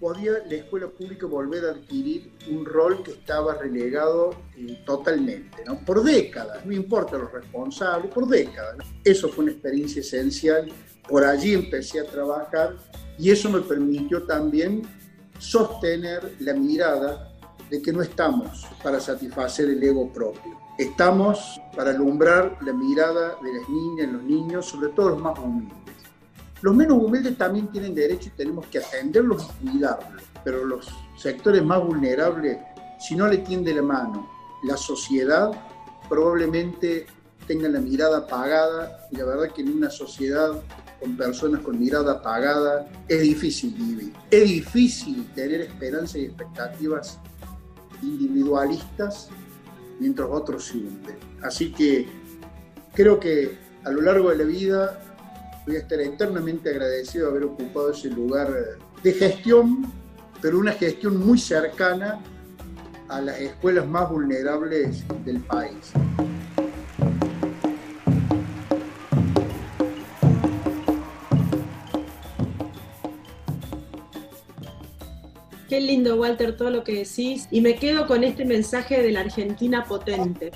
podía 0.00 0.32
la 0.48 0.54
escuela 0.54 0.88
pública 0.88 1.26
volver 1.26 1.64
a 1.66 1.70
adquirir 1.70 2.32
un 2.50 2.64
rol 2.64 3.02
que 3.02 3.12
estaba 3.12 3.54
relegado 3.54 4.34
eh, 4.56 4.82
totalmente, 4.86 5.64
¿no? 5.66 5.78
por 5.80 6.02
décadas, 6.02 6.64
no 6.64 6.72
importa 6.72 7.18
los 7.18 7.32
responsables, 7.32 8.12
por 8.12 8.26
décadas. 8.28 8.76
Eso 9.04 9.28
fue 9.28 9.44
una 9.44 9.52
experiencia 9.52 10.00
esencial, 10.00 10.70
por 11.08 11.24
allí 11.24 11.54
empecé 11.54 12.00
a 12.00 12.04
trabajar 12.04 12.76
y 13.18 13.30
eso 13.30 13.50
me 13.50 13.60
permitió 13.60 14.24
también 14.24 14.82
sostener 15.38 16.34
la 16.40 16.54
mirada 16.54 17.32
de 17.70 17.82
que 17.82 17.92
no 17.92 18.02
estamos 18.02 18.66
para 18.82 19.00
satisfacer 19.00 19.68
el 19.70 19.82
ego 19.82 20.12
propio, 20.12 20.58
estamos 20.78 21.60
para 21.74 21.90
alumbrar 21.90 22.58
la 22.62 22.72
mirada 22.72 23.36
de 23.42 23.52
las 23.54 23.68
niñas, 23.68 24.12
los 24.12 24.22
niños, 24.22 24.66
sobre 24.66 24.88
todo 24.90 25.10
los 25.10 25.20
más 25.20 25.38
humildes. 25.38 25.76
Los 26.62 26.74
menos 26.74 27.02
humildes 27.02 27.36
también 27.36 27.68
tienen 27.68 27.94
derecho 27.94 28.28
y 28.28 28.36
tenemos 28.36 28.66
que 28.66 28.78
atenderlos 28.78 29.48
y 29.62 29.68
cuidarlos, 29.68 30.22
pero 30.42 30.64
los 30.64 30.88
sectores 31.16 31.62
más 31.62 31.82
vulnerables, 31.84 32.58
si 32.98 33.14
no 33.14 33.26
le 33.26 33.38
tiende 33.38 33.74
la 33.74 33.82
mano 33.82 34.36
la 34.66 34.76
sociedad, 34.76 35.50
probablemente 36.08 37.06
tengan 37.46 37.72
la 37.72 37.80
mirada 37.80 38.18
apagada 38.18 39.06
y 39.10 39.16
la 39.16 39.24
verdad 39.24 39.52
que 39.52 39.62
en 39.62 39.76
una 39.76 39.90
sociedad 39.90 40.60
con 41.00 41.16
personas 41.16 41.60
con 41.60 41.78
mirada 41.78 42.12
apagada 42.12 42.88
es 43.08 43.22
difícil 43.22 43.74
vivir. 43.74 44.12
Es 44.30 44.48
difícil 44.48 45.26
tener 45.34 45.60
esperanzas 45.62 46.16
y 46.16 46.24
expectativas 46.26 47.18
individualistas 48.02 49.28
mientras 49.98 50.28
otros 50.30 50.64
se 50.64 50.78
hunden. 50.78 51.16
Así 51.42 51.72
que 51.72 52.06
creo 52.94 53.20
que 53.20 53.56
a 53.84 53.90
lo 53.90 54.00
largo 54.02 54.30
de 54.30 54.36
la 54.36 54.44
vida 54.44 55.00
voy 55.66 55.76
a 55.76 55.80
estar 55.80 56.00
eternamente 56.00 56.70
agradecido 56.70 57.26
de 57.26 57.30
haber 57.32 57.44
ocupado 57.44 57.90
ese 57.90 58.08
lugar 58.08 58.48
de 59.02 59.12
gestión, 59.12 59.92
pero 60.40 60.58
una 60.58 60.72
gestión 60.72 61.18
muy 61.24 61.38
cercana 61.38 62.20
a 63.08 63.20
las 63.20 63.38
escuelas 63.40 63.86
más 63.86 64.10
vulnerables 64.10 65.04
del 65.24 65.40
país. 65.40 65.92
Qué 75.76 75.82
lindo, 75.82 76.16
Walter, 76.16 76.56
todo 76.56 76.70
lo 76.70 76.82
que 76.84 77.04
decís. 77.04 77.48
Y 77.50 77.60
me 77.60 77.74
quedo 77.74 78.06
con 78.06 78.24
este 78.24 78.46
mensaje 78.46 79.02
de 79.02 79.12
la 79.12 79.20
Argentina 79.20 79.84
potente 79.84 80.50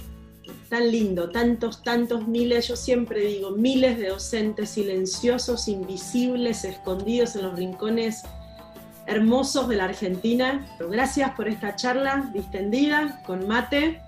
tan 0.70 0.90
lindo, 0.90 1.28
tantos, 1.28 1.83
tantos 1.83 2.26
miles, 2.26 2.68
yo 2.68 2.74
siempre 2.74 3.20
digo, 3.26 3.50
miles 3.50 3.98
de 3.98 4.09
docentes 4.09 4.70
silenciosos, 4.70 5.68
invisibles, 5.68 6.64
escondidos 6.64 7.37
en 7.37 7.42
los 7.42 7.54
rincones 7.54 8.22
hermosos 9.06 9.68
de 9.68 9.76
la 9.76 9.85
Argentina. 9.85 10.66
Gracias 10.90 11.33
por 11.33 11.48
esta 11.48 11.76
charla 11.76 12.30
distendida 12.33 13.22
con 13.26 13.46
mate 13.46 14.00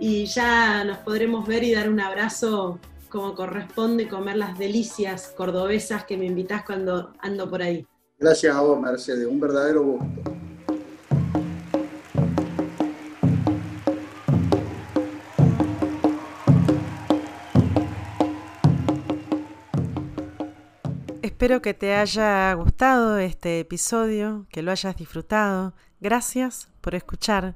y 0.00 0.24
ya 0.24 0.82
nos 0.82 0.96
podremos 0.96 1.46
ver 1.46 1.62
y 1.62 1.74
dar 1.74 1.90
un 1.90 2.00
abrazo 2.00 2.78
como 3.10 3.34
corresponde, 3.34 4.08
comer 4.08 4.36
las 4.36 4.58
delicias 4.58 5.28
cordobesas 5.36 6.06
que 6.06 6.16
me 6.16 6.24
invitas 6.24 6.64
cuando 6.64 7.12
ando 7.18 7.50
por 7.50 7.60
ahí. 7.60 7.86
Gracias 8.18 8.56
a 8.56 8.62
vos, 8.62 8.80
Mercedes, 8.80 9.26
un 9.26 9.38
verdadero 9.38 9.82
gusto. 9.82 10.37
Espero 21.38 21.62
que 21.62 21.72
te 21.72 21.94
haya 21.94 22.52
gustado 22.54 23.16
este 23.18 23.60
episodio, 23.60 24.46
que 24.50 24.60
lo 24.60 24.72
hayas 24.72 24.96
disfrutado. 24.96 25.72
Gracias 26.00 26.66
por 26.80 26.96
escuchar, 26.96 27.54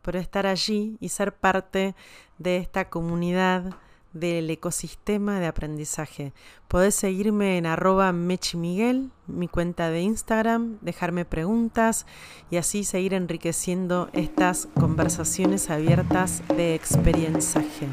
por 0.00 0.14
estar 0.14 0.46
allí 0.46 0.96
y 1.00 1.08
ser 1.08 1.34
parte 1.34 1.96
de 2.38 2.58
esta 2.58 2.88
comunidad 2.88 3.74
del 4.12 4.48
ecosistema 4.48 5.40
de 5.40 5.46
aprendizaje. 5.46 6.34
Podés 6.68 6.94
seguirme 6.94 7.58
en 7.58 7.66
arroba 7.66 8.12
mechimiguel, 8.12 9.10
mi 9.26 9.48
cuenta 9.48 9.90
de 9.90 10.02
Instagram, 10.02 10.78
dejarme 10.80 11.24
preguntas 11.24 12.06
y 12.48 12.58
así 12.58 12.84
seguir 12.84 13.12
enriqueciendo 13.12 14.08
estas 14.12 14.68
conversaciones 14.78 15.68
abiertas 15.68 16.44
de 16.56 16.76
experienciaje. 16.76 17.88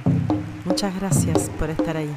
Muchas 0.64 0.96
gracias 1.00 1.50
por 1.58 1.72
estar 1.72 1.98
ahí. 1.98 2.16